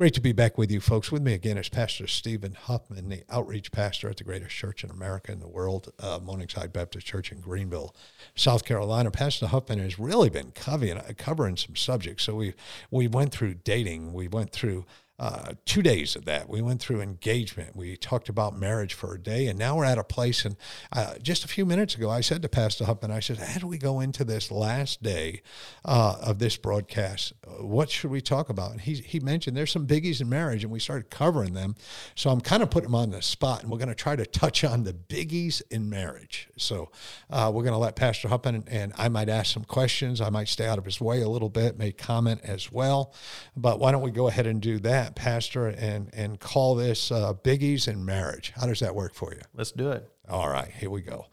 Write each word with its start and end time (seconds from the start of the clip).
Great 0.00 0.14
to 0.14 0.20
be 0.22 0.32
back 0.32 0.56
with 0.56 0.70
you, 0.70 0.80
folks. 0.80 1.12
With 1.12 1.20
me 1.20 1.34
again 1.34 1.58
is 1.58 1.68
Pastor 1.68 2.06
Stephen 2.06 2.54
Huffman, 2.54 3.10
the 3.10 3.22
outreach 3.28 3.70
pastor 3.70 4.08
at 4.08 4.16
the 4.16 4.24
greatest 4.24 4.56
church 4.56 4.82
in 4.82 4.88
America 4.88 5.30
and 5.30 5.42
the 5.42 5.46
world, 5.46 5.92
uh, 5.98 6.18
Morningside 6.22 6.72
Baptist 6.72 7.06
Church 7.06 7.30
in 7.30 7.42
Greenville, 7.42 7.94
South 8.34 8.64
Carolina. 8.64 9.10
Pastor 9.10 9.48
Huffman 9.48 9.78
has 9.78 9.98
really 9.98 10.30
been 10.30 10.52
covering, 10.52 10.98
covering 11.18 11.58
some 11.58 11.76
subjects. 11.76 12.24
So 12.24 12.34
we 12.34 12.54
we 12.90 13.08
went 13.08 13.32
through 13.32 13.56
dating, 13.56 14.14
we 14.14 14.26
went 14.26 14.52
through 14.52 14.86
uh, 15.20 15.52
two 15.66 15.82
days 15.82 16.16
of 16.16 16.24
that. 16.24 16.48
We 16.48 16.62
went 16.62 16.80
through 16.80 17.02
engagement. 17.02 17.76
We 17.76 17.94
talked 17.98 18.30
about 18.30 18.58
marriage 18.58 18.94
for 18.94 19.14
a 19.14 19.20
day, 19.20 19.48
and 19.48 19.58
now 19.58 19.76
we're 19.76 19.84
at 19.84 19.98
a 19.98 20.02
place. 20.02 20.46
And 20.46 20.56
uh, 20.92 21.18
just 21.22 21.44
a 21.44 21.48
few 21.48 21.66
minutes 21.66 21.94
ago, 21.94 22.08
I 22.08 22.22
said 22.22 22.40
to 22.40 22.48
Pastor 22.48 22.86
Huffman, 22.86 23.10
I 23.10 23.20
said, 23.20 23.36
"How 23.36 23.60
do 23.60 23.66
we 23.66 23.76
go 23.76 24.00
into 24.00 24.24
this 24.24 24.50
last 24.50 25.02
day 25.02 25.42
uh, 25.84 26.16
of 26.22 26.38
this 26.38 26.56
broadcast? 26.56 27.34
What 27.58 27.90
should 27.90 28.10
we 28.10 28.22
talk 28.22 28.48
about?" 28.48 28.70
And 28.70 28.80
he 28.80 28.94
he 28.94 29.20
mentioned 29.20 29.54
there's 29.54 29.70
some 29.70 29.86
biggies 29.86 30.22
in 30.22 30.30
marriage, 30.30 30.64
and 30.64 30.72
we 30.72 30.80
started 30.80 31.10
covering 31.10 31.52
them. 31.52 31.74
So 32.14 32.30
I'm 32.30 32.40
kind 32.40 32.62
of 32.62 32.70
putting 32.70 32.88
him 32.88 32.94
on 32.94 33.10
the 33.10 33.20
spot, 33.20 33.62
and 33.62 33.70
we're 33.70 33.76
going 33.78 33.88
to 33.88 33.94
try 33.94 34.16
to 34.16 34.24
touch 34.24 34.64
on 34.64 34.84
the 34.84 34.94
biggies 34.94 35.60
in 35.70 35.90
marriage. 35.90 36.48
So 36.56 36.90
uh, 37.28 37.50
we're 37.52 37.64
going 37.64 37.74
to 37.74 37.78
let 37.78 37.94
Pastor 37.94 38.28
Huffman, 38.28 38.54
and, 38.54 38.68
and 38.70 38.92
I 38.96 39.10
might 39.10 39.28
ask 39.28 39.52
some 39.52 39.64
questions. 39.64 40.22
I 40.22 40.30
might 40.30 40.48
stay 40.48 40.66
out 40.66 40.78
of 40.78 40.86
his 40.86 40.98
way 40.98 41.20
a 41.20 41.28
little 41.28 41.50
bit, 41.50 41.76
make 41.76 41.98
comment 41.98 42.40
as 42.42 42.72
well. 42.72 43.12
But 43.54 43.78
why 43.80 43.92
don't 43.92 44.00
we 44.02 44.10
go 44.10 44.26
ahead 44.28 44.46
and 44.46 44.62
do 44.62 44.78
that? 44.78 45.09
That, 45.10 45.20
Pastor, 45.20 45.68
and 45.68 46.10
and 46.12 46.38
call 46.38 46.74
this 46.74 47.10
uh, 47.10 47.34
biggies 47.34 47.88
in 47.88 48.04
marriage. 48.04 48.52
How 48.56 48.66
does 48.66 48.80
that 48.80 48.94
work 48.94 49.14
for 49.14 49.32
you? 49.32 49.40
Let's 49.54 49.72
do 49.72 49.90
it. 49.90 50.08
All 50.28 50.48
right, 50.48 50.70
here 50.70 50.90
we 50.90 51.02
go. 51.02 51.26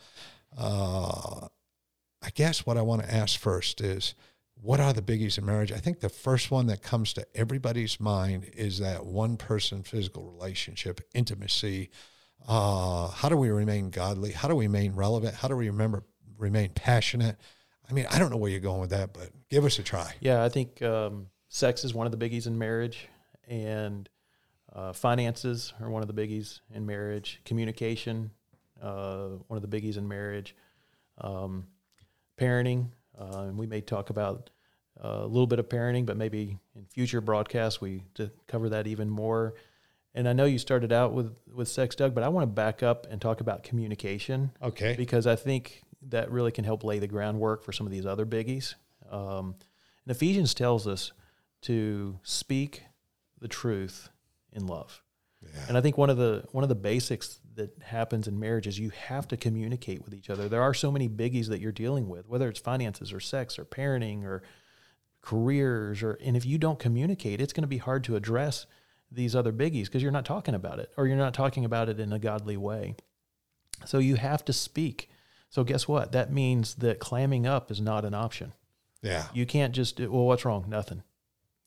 Uh, 0.58 1.48
I 2.22 2.30
guess 2.34 2.66
what 2.66 2.78
I 2.78 2.82
want 2.82 3.04
to 3.04 3.14
ask 3.14 3.40
first 3.40 3.82
is, 3.82 4.16
what 4.56 4.80
are 4.80 4.94
the 4.94 5.02
biggies 5.02 5.38
in 5.38 5.46
marriage? 5.46 5.72
I 5.72 5.78
think 5.78 6.00
the 6.00 6.10
first 6.10 6.50
one 6.52 6.68
that 6.68 6.82
comes 6.82 7.14
to 7.14 7.26
everybody's 7.36 8.00
mind 8.00 8.50
is 8.56 8.80
that 8.80 9.06
one 9.06 9.38
person 9.38 9.84
physical 9.84 10.24
relationship, 10.24 11.02
intimacy. 11.14 11.90
Uh, 12.48 13.10
how 13.10 13.30
do 13.30 13.38
we 13.38 13.50
remain 13.50 13.90
godly? 13.90 14.32
How 14.32 14.48
do 14.48 14.56
we 14.56 14.66
remain 14.66 14.94
relevant? 14.94 15.36
How 15.36 15.48
do 15.48 15.56
we 15.56 15.70
remember 15.70 16.04
remain 16.38 16.70
passionate? 16.70 17.38
I 17.90 17.94
mean, 17.94 18.06
I 18.10 18.20
don't 18.20 18.32
know 18.32 18.38
where 18.38 18.52
you're 18.52 18.60
going 18.60 18.82
with 18.82 18.90
that, 18.90 19.14
but 19.14 19.30
give 19.50 19.64
us 19.64 19.80
a 19.80 19.84
try. 19.84 20.14
Yeah, 20.20 20.44
I 20.44 20.50
think 20.50 20.82
um, 20.82 21.28
sex 21.48 21.84
is 21.84 21.94
one 21.94 22.06
of 22.06 22.18
the 22.18 22.30
biggies 22.30 22.48
in 22.48 22.58
marriage 22.58 23.08
and 23.48 24.10
uh, 24.74 24.94
finances 24.94 25.74
are 25.82 25.90
one 25.90 26.02
of 26.02 26.14
the 26.14 26.14
biggies 26.14 26.60
in 26.74 26.86
marriage. 26.86 27.42
Communication, 27.46 28.32
uh, 28.82 29.30
one 29.48 29.62
of 29.62 29.70
the 29.70 29.82
biggies 29.82 29.98
in 29.98 30.08
marriage. 30.08 30.56
Um, 31.20 31.68
parenting, 32.40 32.90
uh, 33.20 33.42
and 33.42 33.58
we 33.58 33.66
may 33.66 33.82
talk 33.82 34.10
about 34.10 34.52
uh, 35.04 35.20
a 35.22 35.28
little 35.28 35.48
bit 35.48 35.60
of 35.60 35.68
parenting, 35.68 36.06
but 36.06 36.18
maybe 36.18 36.58
in 36.76 36.86
future 36.86 37.22
broadcasts 37.22 37.82
we 37.82 38.04
to 38.16 38.32
cover 38.48 38.70
that 38.70 38.88
even 38.88 39.10
more. 39.10 39.56
And 40.14 40.28
I 40.28 40.34
know 40.34 40.46
you 40.46 40.58
started 40.58 40.92
out 40.92 41.14
with 41.14 41.36
with 41.54 41.68
sex, 41.68 41.96
Doug, 41.96 42.14
but 42.16 42.24
I 42.24 42.30
want 42.30 42.44
to 42.44 42.48
back 42.48 42.82
up 42.84 43.08
and 43.10 43.22
talk 43.22 43.42
about 43.42 43.64
communication. 43.64 44.52
Okay. 44.62 44.96
Because 44.96 45.28
I 45.28 45.36
think 45.36 45.84
that 46.10 46.32
really 46.32 46.52
can 46.52 46.64
help 46.64 46.84
lay 46.84 47.00
the 47.00 47.08
groundwork 47.08 47.64
for 47.64 47.72
some 47.72 47.86
of 47.86 47.92
these 47.92 48.06
other 48.06 48.26
biggies. 48.26 48.76
Um, 49.12 49.56
and 50.06 50.16
Ephesians 50.16 50.54
tells 50.54 50.88
us 50.88 51.12
to 51.64 52.20
speak 52.24 52.84
the 53.40 53.48
truth 53.48 54.10
in 54.52 54.68
love. 54.68 55.02
Yeah. 55.42 55.50
And 55.68 55.78
I 55.78 55.82
think 55.82 55.98
one 55.98 56.10
of 56.10 56.18
the 56.18 56.46
one 56.52 56.64
of 56.64 56.70
the 56.70 56.76
basics 56.76 57.40
that 57.56 57.72
happens 57.82 58.28
in 58.28 58.40
marriage 58.40 58.68
is 58.68 58.80
you 58.80 58.92
have 59.08 59.28
to 59.28 59.38
communicate 59.38 60.04
with 60.04 60.14
each 60.14 60.30
other. 60.30 60.48
There 60.48 60.62
are 60.62 60.74
so 60.74 60.92
many 60.92 61.10
biggies 61.10 61.48
that 61.50 61.60
you're 61.60 61.72
dealing 61.72 62.08
with, 62.08 62.28
whether 62.28 62.48
it's 62.50 62.60
finances 62.60 63.12
or 63.12 63.20
sex 63.20 63.58
or 63.60 63.66
parenting 63.66 64.24
or 64.24 64.44
careers 65.22 66.02
or 66.04 66.18
and 66.24 66.38
if 66.38 66.46
you 66.46 66.58
don't 66.58 66.80
communicate, 66.80 67.42
it's 67.42 67.54
going 67.54 67.64
to 67.64 67.68
be 67.68 67.78
hard 67.78 68.04
to 68.06 68.16
address 68.16 68.66
these 69.12 69.36
other 69.36 69.54
biggies 69.54 69.86
because 69.86 70.04
you're 70.04 70.12
not 70.12 70.26
talking 70.26 70.56
about 70.56 70.80
it 70.80 70.92
or 70.98 71.08
you're 71.08 71.18
not 71.18 71.34
talking 71.34 71.66
about 71.66 71.90
it 71.90 72.00
in 72.00 72.12
a 72.14 72.20
godly 72.20 72.58
way. 72.58 72.96
So 73.86 74.00
you 74.00 74.16
have 74.16 74.44
to 74.46 74.54
speak. 74.54 75.10
So 75.50 75.64
guess 75.64 75.88
what? 75.88 76.12
That 76.12 76.32
means 76.32 76.76
that 76.76 77.00
clamming 77.00 77.46
up 77.46 77.72
is 77.72 77.80
not 77.80 78.06
an 78.06 78.14
option. 78.14 78.54
Yeah. 79.02 79.26
You 79.34 79.46
can't 79.46 79.74
just 79.74 80.00
well, 80.00 80.26
what's 80.26 80.46
wrong? 80.46 80.66
Nothing. 80.68 81.04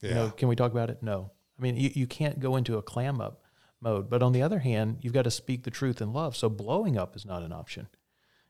Yeah. 0.00 0.08
You 0.08 0.14
know, 0.14 0.30
can 0.30 0.48
we 0.48 0.56
talk 0.56 0.72
about 0.72 0.90
it? 0.90 1.02
No. 1.02 1.30
I 1.60 1.62
mean, 1.62 1.76
you, 1.76 1.90
you 1.94 2.06
can't 2.06 2.40
go 2.40 2.56
into 2.56 2.78
a 2.78 2.82
clam 2.82 3.20
up 3.20 3.42
mode. 3.80 4.08
But 4.10 4.22
on 4.22 4.32
the 4.32 4.42
other 4.42 4.60
hand, 4.60 4.98
you've 5.00 5.12
got 5.12 5.22
to 5.22 5.30
speak 5.30 5.64
the 5.64 5.70
truth 5.70 6.00
in 6.00 6.12
love. 6.12 6.36
So 6.36 6.48
blowing 6.48 6.96
up 6.96 7.16
is 7.16 7.24
not 7.24 7.42
an 7.42 7.52
option. 7.52 7.88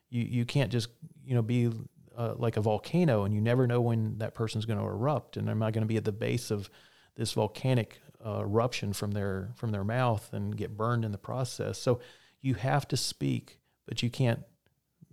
You 0.08 0.22
you 0.22 0.44
can't 0.44 0.72
just 0.72 0.88
you 1.24 1.34
know 1.34 1.42
be 1.42 1.70
uh, 2.16 2.34
like 2.36 2.56
a 2.56 2.60
volcano 2.60 3.24
and 3.24 3.34
you 3.34 3.40
never 3.40 3.66
know 3.66 3.80
when 3.80 4.18
that 4.18 4.34
person's 4.34 4.66
going 4.66 4.78
to 4.78 4.84
erupt 4.84 5.36
and 5.36 5.48
am 5.48 5.62
I 5.62 5.70
going 5.70 5.82
to 5.82 5.88
be 5.88 5.96
at 5.96 6.04
the 6.04 6.12
base 6.12 6.50
of 6.50 6.68
this 7.16 7.32
volcanic 7.32 8.00
uh, 8.24 8.40
eruption 8.40 8.92
from 8.92 9.12
their 9.12 9.50
from 9.54 9.70
their 9.70 9.84
mouth 9.84 10.32
and 10.32 10.56
get 10.56 10.76
burned 10.76 11.04
in 11.04 11.12
the 11.12 11.18
process. 11.18 11.78
So 11.78 12.00
you 12.40 12.54
have 12.54 12.88
to 12.88 12.96
speak, 12.96 13.60
but 13.86 14.02
you 14.02 14.10
can't 14.10 14.40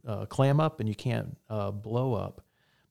uh, 0.06 0.26
clam 0.26 0.60
up 0.60 0.80
and 0.80 0.90
you 0.90 0.96
can't 0.96 1.38
uh, 1.50 1.72
blow 1.72 2.14
up. 2.14 2.42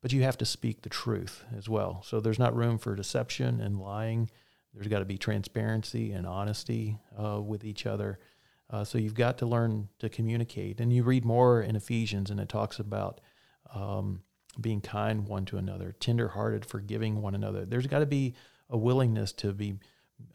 But 0.03 0.13
you 0.13 0.23
have 0.23 0.39
to 0.39 0.45
speak 0.45 0.83
the 0.83 0.89
truth 0.89 1.43
as 1.57 1.69
well. 1.69 2.03
So 2.07 2.21
there's 2.21 2.39
not 2.39 2.55
room 2.55 2.79
for 2.79 2.95
deception 2.95 3.61
and 3.61 3.81
lying 3.81 4.31
there's 4.77 4.89
got 4.89 4.99
to 4.99 5.07
be 5.07 5.17
transparency 5.17 6.13
and 6.13 6.27
honesty 6.27 6.99
uh, 7.19 7.41
with 7.41 7.65
each 7.65 7.87
other. 7.87 8.19
Uh, 8.69 8.85
so 8.85 8.99
you've 8.99 9.15
got 9.15 9.39
to 9.39 9.47
learn 9.47 9.89
to 9.99 10.09
communicate. 10.11 10.81
And 10.81 10.93
you 10.93 11.03
read 11.03 11.25
more 11.25 11.63
in 11.63 11.77
Ephesians, 11.77 12.31
and 12.31 12.39
it 12.39 12.51
talks 12.51 12.79
about 12.79 13.23
um, 13.75 14.23
being 14.61 14.83
kind 14.83 15.27
one 15.27 15.47
to 15.47 15.57
another, 15.57 15.95
tenderhearted, 15.99 16.67
forgiving 16.67 17.23
one 17.23 17.35
another. 17.35 17.65
There's 17.65 17.87
got 17.87 18.01
to 18.01 18.07
be 18.07 18.35
a 18.69 18.77
willingness 18.77 19.33
to 19.33 19.53
be 19.53 19.79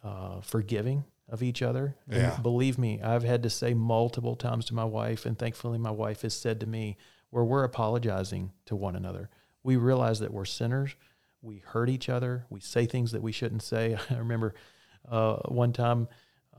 uh, 0.04 0.42
forgiving 0.42 1.04
of 1.30 1.44
each 1.44 1.62
other. 1.62 1.96
Yeah. 2.10 2.34
And 2.34 2.44
believe 2.44 2.80
me, 2.80 3.00
I've 3.02 3.24
had 3.24 3.44
to 3.44 3.50
say 3.50 3.76
multiple 3.76 4.36
times 4.36 4.66
to 4.66 4.74
my 4.74 4.86
wife, 4.86 5.26
and 5.26 5.38
thankfully, 5.38 5.78
my 5.78 5.92
wife 5.92 6.24
has 6.24 6.34
said 6.34 6.60
to 6.62 6.68
me, 6.68 6.98
where 7.30 7.44
we're 7.44 7.64
apologizing 7.64 8.52
to 8.66 8.76
one 8.76 8.96
another. 8.96 9.30
We 9.64 9.78
realize 9.78 10.20
that 10.20 10.34
we're 10.34 10.46
sinners 10.46 10.96
we 11.42 11.64
hurt 11.66 11.90
each 11.90 12.10
other. 12.10 12.46
We 12.50 12.60
say 12.60 12.86
things 12.86 13.12
that 13.12 13.22
we 13.22 13.32
shouldn't 13.32 13.64
say. 13.64 13.98
I 14.10 14.18
remember 14.18 14.54
uh, 15.10 15.38
one 15.48 15.74
time, 15.74 16.08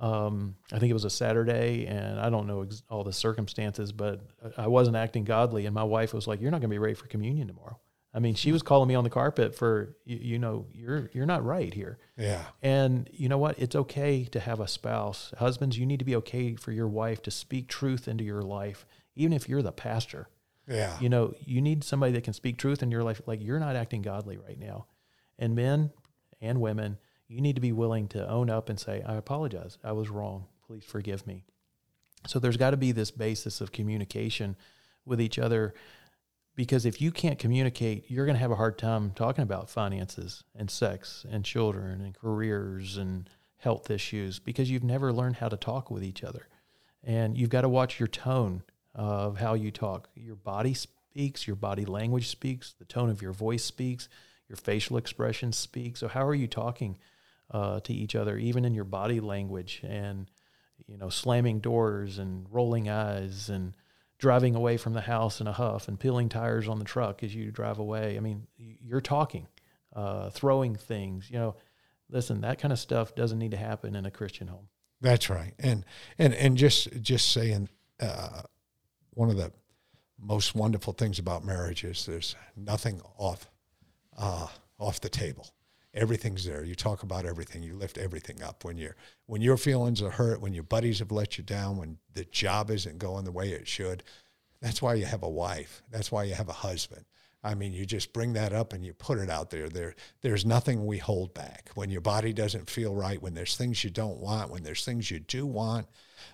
um, 0.01 0.57
I 0.73 0.79
think 0.79 0.91
it 0.91 0.95
was 0.95 1.05
a 1.05 1.11
Saturday, 1.11 1.87
and 1.87 2.19
I 2.19 2.29
don't 2.29 2.47
know 2.47 2.63
ex- 2.63 2.83
all 2.91 3.05
the 3.05 3.13
circumstances, 3.13 3.93
but 3.93 4.21
I 4.57 4.67
wasn't 4.67 4.97
acting 4.97 5.25
godly, 5.25 5.67
and 5.67 5.75
my 5.75 5.85
wife 5.85 6.13
was 6.13 6.27
like, 6.27 6.41
"You're 6.41 6.51
not 6.51 6.61
going 6.61 6.71
to 6.71 6.75
be 6.75 6.79
ready 6.79 6.95
for 6.95 7.07
communion 7.07 7.47
tomorrow." 7.47 7.79
I 8.15 8.19
mean, 8.19 8.35
she 8.35 8.53
was 8.53 8.63
calling 8.63 8.89
me 8.89 8.95
on 8.95 9.05
the 9.05 9.11
carpet 9.11 9.55
for 9.55 9.97
you, 10.05 10.19
you 10.21 10.39
know, 10.39 10.67
you're 10.73 11.11
you're 11.15 11.27
not 11.27 11.45
right 11.45 11.73
here. 11.73 11.99
Yeah. 12.17 12.43
And 12.61 13.09
you 13.13 13.29
know 13.29 13.39
what? 13.39 13.59
It's 13.59 13.75
okay 13.75 14.25
to 14.25 14.41
have 14.41 14.61
a 14.61 14.69
spouse. 14.69 15.33
Husbands, 15.39 15.79
you 15.79 15.87
need 15.87 16.01
to 16.01 16.05
be 16.05 16.17
okay 16.17 16.55
for 16.57 16.73
your 16.73 16.89
wife 16.89 17.23
to 17.23 17.31
speak 17.31 17.69
truth 17.69 18.09
into 18.09 18.25
your 18.25 18.43
life, 18.43 18.87
even 19.15 19.33
if 19.33 19.49
you're 19.49 19.63
the 19.63 19.73
pastor. 19.73 20.29
Yeah. 20.67 20.97
You 21.01 21.09
know, 21.09 21.35
you 21.41 21.61
need 21.61 21.85
somebody 21.85 22.13
that 22.13 22.25
can 22.25 22.33
speak 22.33 22.59
truth 22.59 22.83
in 22.83 22.91
your 22.91 23.03
life. 23.03 23.21
Like 23.27 23.43
you're 23.43 23.59
not 23.59 23.77
acting 23.77 24.03
godly 24.03 24.37
right 24.37 24.59
now. 24.59 24.87
And 25.39 25.55
men 25.55 25.91
and 26.41 26.61
women, 26.61 26.99
you 27.29 27.41
need 27.41 27.57
to 27.57 27.61
be 27.61 27.73
willing 27.73 28.09
to 28.09 28.29
own 28.29 28.51
up 28.51 28.69
and 28.69 28.79
say, 28.79 29.03
I 29.05 29.15
apologize. 29.15 29.79
I 29.83 29.93
was 29.93 30.09
wrong. 30.09 30.47
Please 30.67 30.85
forgive 30.85 31.27
me. 31.27 31.45
So 32.27 32.39
there's 32.39 32.57
got 32.57 32.71
to 32.71 32.77
be 32.77 32.93
this 32.93 33.11
basis 33.11 33.61
of 33.61 33.73
communication 33.73 34.57
with 35.05 35.21
each 35.21 35.39
other 35.39 35.75
because 36.55 36.85
if 36.85 37.01
you 37.01 37.11
can't 37.11 37.39
communicate, 37.39 38.11
you're 38.11 38.27
going 38.27 38.37
to 38.37 38.41
have 38.41 38.51
a 38.51 38.57
hard 38.57 38.79
time 38.79 39.13
talking 39.15 39.43
about 39.43 39.71
finances 39.71 40.45
and 40.55 40.71
sex 40.71 41.25
and 41.29 41.45
children 41.45 42.01
and 42.01 42.15
careers 42.15 42.97
and 42.97 43.29
health 43.57 43.91
issues 43.91 44.39
because 44.39 44.71
you've 44.71 44.85
never 44.85 45.13
learned 45.13 45.37
how 45.37 45.49
to 45.49 45.57
talk 45.57 45.91
with 45.91 46.05
each 46.05 46.23
other. 46.23 46.49
And 47.03 47.37
you've 47.37 47.51
got 47.51 47.63
to 47.63 47.69
watch 47.69 47.99
your 47.99 48.07
tone 48.07 48.63
of 48.95 49.39
how 49.39 49.55
you 49.55 49.71
talk. 49.71 50.09
Your 50.15 50.37
body 50.37 50.75
speaks, 50.75 51.47
your 51.47 51.57
body 51.57 51.85
language 51.85 52.29
speaks, 52.29 52.75
the 52.79 52.85
tone 52.85 53.11
of 53.11 53.23
your 53.23 53.33
voice 53.33 53.65
speaks, 53.65 54.09
your 54.49 54.57
facial 54.57 54.97
expression 54.97 55.53
speaks. 55.53 56.01
So 56.01 56.09
how 56.09 56.27
are 56.27 56.35
you 56.35 56.47
talking 56.47 56.99
uh, 57.51 57.81
to 57.81 57.93
each 57.93 58.15
other, 58.15 58.37
even 58.39 58.65
in 58.65 58.75
your 58.75 58.85
body 58.85 59.21
language 59.21 59.81
and 59.85 60.27
you 60.87 60.97
know 60.97 61.09
slamming 61.09 61.61
doors 61.61 62.19
and 62.19 62.47
rolling 62.51 62.89
eyes 62.89 63.49
and 63.49 63.75
driving 64.19 64.55
away 64.55 64.77
from 64.77 64.93
the 64.95 65.01
house 65.01 65.41
in 65.41 65.47
a 65.47 65.53
huff 65.53 65.89
and 65.89 65.99
peeling 65.99 66.29
tires 66.29 66.69
on 66.69 66.79
the 66.79 66.85
truck 66.85 67.23
as 67.23 67.35
you 67.35 67.51
drive 67.51 67.79
away. 67.79 68.17
I 68.17 68.21
mean, 68.21 68.47
you're 68.57 69.01
talking, 69.01 69.49
uh, 69.95 70.31
throwing 70.31 70.77
things. 70.77 71.31
You 71.31 71.39
know, 71.39 71.57
listen, 72.09 72.41
that 72.43 72.59
kind 72.59 72.73
of 72.73 72.79
stuff 72.79 73.15
doesn't 73.15 73.39
need 73.39 73.51
to 73.51 73.57
happen 73.57 73.95
in 73.95 74.07
a 74.07 74.11
Christian 74.11 74.47
home. 74.47 74.69
That's 75.01 75.29
right, 75.29 75.55
and 75.59 75.85
and 76.19 76.35
and 76.35 76.57
just 76.57 76.89
just 77.03 77.33
saying. 77.33 77.69
Uh, 78.01 78.43
one 79.15 79.31
of 79.31 79.37
the 79.37 79.53
most 80.19 80.55
wonderful 80.55 80.93
things 80.93 81.19
about 81.19 81.45
marriage 81.45 81.85
is 81.85 82.07
there's 82.07 82.37
nothing 82.57 83.01
off 83.19 83.49
uh, 84.17 84.47
off 84.79 85.01
the 85.01 85.09
table. 85.09 85.49
Everything's 85.95 86.45
there. 86.45 86.65
You 86.65 86.75
talk 86.75 87.03
about 87.03 87.27
everything. 87.27 87.63
You 87.63 87.75
lift 87.75 87.99
everything 87.99 88.43
up. 88.43 88.65
When 88.65 88.79
you're 88.79 88.97
when 89.27 89.43
your 89.43 89.57
feelings 89.57 90.01
are 90.01 90.11
hurt, 90.11 90.41
when 90.41 90.55
your 90.55 90.63
buddies 90.63 91.01
have 91.01 91.13
let 91.13 91.37
you 91.37 91.45
down, 91.45 91.77
when 91.77 91.99
the 92.15 92.25
job 92.25 92.71
isn't 92.71 92.99
going 92.99 93.25
the 93.25 93.33
way 93.33 93.51
it 93.51 93.69
should, 93.69 94.03
that's 94.61 94.81
why 94.81 94.95
you 94.95 95.05
have 95.05 95.23
a 95.23 95.29
wife. 95.29 95.83
That's 95.91 96.11
why 96.11 96.25
you 96.25 96.35
have 96.35 96.49
a 96.49 96.55
husband. 96.55 97.05
I 97.45 97.55
mean, 97.55 97.73
you 97.73 97.85
just 97.85 98.13
bring 98.13 98.35
that 98.35 98.53
up 98.53 98.73
and 98.73 98.85
you 98.85 98.95
put 98.95 99.19
it 99.19 99.29
out 99.29 99.51
there. 99.51 99.69
There, 99.69 99.97
there's 100.21 100.47
nothing 100.47 100.87
we 100.87 100.99
hold 100.99 101.35
back. 101.35 101.71
When 101.75 101.91
your 101.91 102.01
body 102.01 102.33
doesn't 102.33 102.71
feel 102.71 102.95
right, 102.95 103.21
when 103.21 103.35
there's 103.35 103.57
things 103.57 103.83
you 103.83 103.91
don't 103.91 104.19
want, 104.19 104.51
when 104.51 104.63
there's 104.63 104.85
things 104.85 105.11
you 105.11 105.19
do 105.19 105.45
want, 105.45 105.89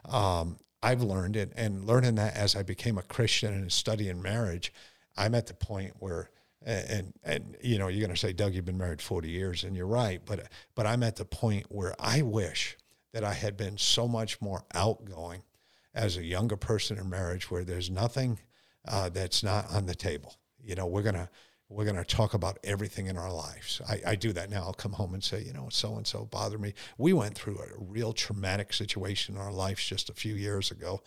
um, 0.05 0.59
I've 0.83 1.03
learned 1.03 1.37
it, 1.37 1.53
and 1.57 1.87
learning 1.87 2.17
that 2.17 2.37
as 2.37 2.55
I 2.55 2.63
became 2.63 2.99
a 2.99 3.03
Christian 3.03 3.53
and 3.53 3.73
studying 3.73 4.23
marriage, 4.23 4.73
I'm 5.17 5.35
at 5.35 5.47
the 5.47 5.55
point 5.55 5.95
where, 5.99 6.31
and 6.65 7.13
and 7.25 7.57
you 7.63 7.79
know, 7.79 7.89
you're 7.89 8.01
going 8.01 8.15
to 8.15 8.21
say, 8.21 8.33
Doug, 8.33 8.55
you've 8.55 8.65
been 8.65 8.79
married 8.79 9.03
40 9.03 9.29
years, 9.29 9.65
and 9.65 9.77
you're 9.77 9.87
right, 9.87 10.21
but 10.25 10.49
but 10.75 10.87
I'm 10.87 11.03
at 11.03 11.17
the 11.17 11.25
point 11.25 11.67
where 11.69 11.95
I 11.99 12.23
wish 12.23 12.77
that 13.13 13.25
I 13.25 13.33
had 13.33 13.57
been 13.57 13.79
so 13.79 14.07
much 14.07 14.41
more 14.41 14.65
outgoing 14.75 15.43
as 15.95 16.17
a 16.17 16.25
younger 16.25 16.57
person 16.57 16.99
in 16.99 17.11
marriage, 17.11 17.51
where 17.51 17.65
there's 17.65 17.91
nothing 17.91 18.39
uh, 18.87 19.09
that's 19.09 19.43
not 19.43 19.71
on 19.73 19.87
the 19.87 19.95
table. 19.95 20.37
You 20.63 20.77
know, 20.77 20.87
we're 20.87 21.03
gonna 21.03 21.29
we're 21.71 21.85
going 21.85 21.97
to 21.97 22.05
talk 22.05 22.33
about 22.33 22.59
everything 22.65 23.07
in 23.07 23.19
our 23.19 23.33
lives. 23.33 23.83
I, 23.89 24.01
I, 24.07 24.15
do 24.15 24.33
that 24.33 24.49
now. 24.49 24.63
I'll 24.63 24.73
come 24.73 24.93
home 24.93 25.13
and 25.13 25.23
say, 25.23 25.43
you 25.43 25.53
know, 25.53 25.69
so 25.71 25.97
and 25.97 26.07
so 26.07 26.25
bothered 26.25 26.61
me. 26.61 26.73
We 26.97 27.13
went 27.13 27.35
through 27.35 27.59
a 27.59 27.67
real 27.79 28.15
traumatic 28.15 28.73
situation 28.73 29.35
in 29.35 29.41
our 29.41 29.53
lives 29.53 29.85
just 29.85 30.09
a 30.09 30.15
few 30.15 30.35
years 30.35 30.71
ago, 30.71 31.03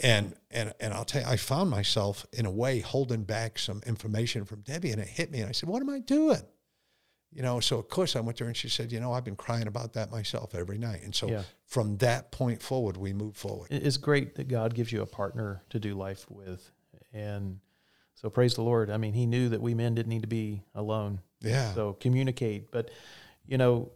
and 0.00 0.34
and 0.50 0.74
and 0.80 0.92
I'll 0.92 1.04
tell 1.04 1.22
you, 1.22 1.28
I 1.28 1.36
found 1.36 1.70
myself 1.70 2.26
in 2.32 2.44
a 2.44 2.50
way 2.50 2.80
holding 2.80 3.22
back 3.22 3.58
some 3.58 3.82
information 3.86 4.44
from 4.44 4.62
Debbie, 4.62 4.90
and 4.90 5.00
it 5.00 5.08
hit 5.08 5.30
me, 5.30 5.40
and 5.40 5.48
I 5.48 5.52
said, 5.52 5.68
what 5.68 5.80
am 5.80 5.90
I 5.90 6.00
doing? 6.00 6.42
You 7.32 7.42
know, 7.42 7.60
so 7.60 7.78
of 7.78 7.88
course 7.88 8.16
I 8.16 8.20
went 8.20 8.38
to 8.38 8.44
her 8.44 8.48
and 8.48 8.56
she 8.56 8.68
said, 8.68 8.90
you 8.90 8.98
know, 8.98 9.12
I've 9.12 9.24
been 9.24 9.36
crying 9.36 9.68
about 9.68 9.92
that 9.92 10.10
myself 10.10 10.56
every 10.56 10.78
night, 10.78 11.02
and 11.04 11.14
so 11.14 11.28
yeah. 11.28 11.42
from 11.66 11.98
that 11.98 12.32
point 12.32 12.60
forward, 12.60 12.96
we 12.96 13.12
moved 13.12 13.36
forward. 13.36 13.68
It's 13.70 13.96
great 13.96 14.34
that 14.34 14.48
God 14.48 14.74
gives 14.74 14.90
you 14.90 15.02
a 15.02 15.06
partner 15.06 15.62
to 15.70 15.78
do 15.78 15.94
life 15.94 16.26
with, 16.28 16.68
and 17.12 17.60
so 18.20 18.28
praise 18.28 18.54
the 18.54 18.62
Lord. 18.62 18.90
I 18.90 18.98
mean, 18.98 19.14
he 19.14 19.24
knew 19.24 19.48
that 19.48 19.62
we 19.62 19.72
men 19.72 19.94
didn't 19.94 20.10
need 20.10 20.22
to 20.22 20.28
be 20.28 20.62
alone. 20.74 21.20
Yeah. 21.40 21.72
So 21.72 21.94
communicate. 21.94 22.70
But, 22.70 22.90
you 23.46 23.56
know, 23.56 23.92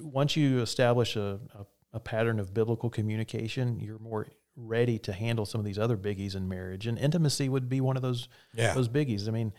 once 0.00 0.36
you 0.36 0.60
establish 0.60 1.14
a, 1.14 1.38
a, 1.54 1.66
a 1.92 2.00
pattern 2.00 2.40
of 2.40 2.52
biblical 2.52 2.90
communication, 2.90 3.78
you're 3.78 4.00
more 4.00 4.26
ready 4.56 4.98
to 4.98 5.12
handle 5.12 5.46
some 5.46 5.60
of 5.60 5.64
these 5.64 5.78
other 5.78 5.96
biggies 5.96 6.34
in 6.34 6.48
marriage. 6.48 6.88
And 6.88 6.98
intimacy 6.98 7.48
would 7.48 7.68
be 7.68 7.80
one 7.80 7.94
of 7.94 8.02
those, 8.02 8.28
yeah. 8.54 8.74
those 8.74 8.88
biggies. 8.88 9.28
I 9.28 9.30
mean, 9.30 9.52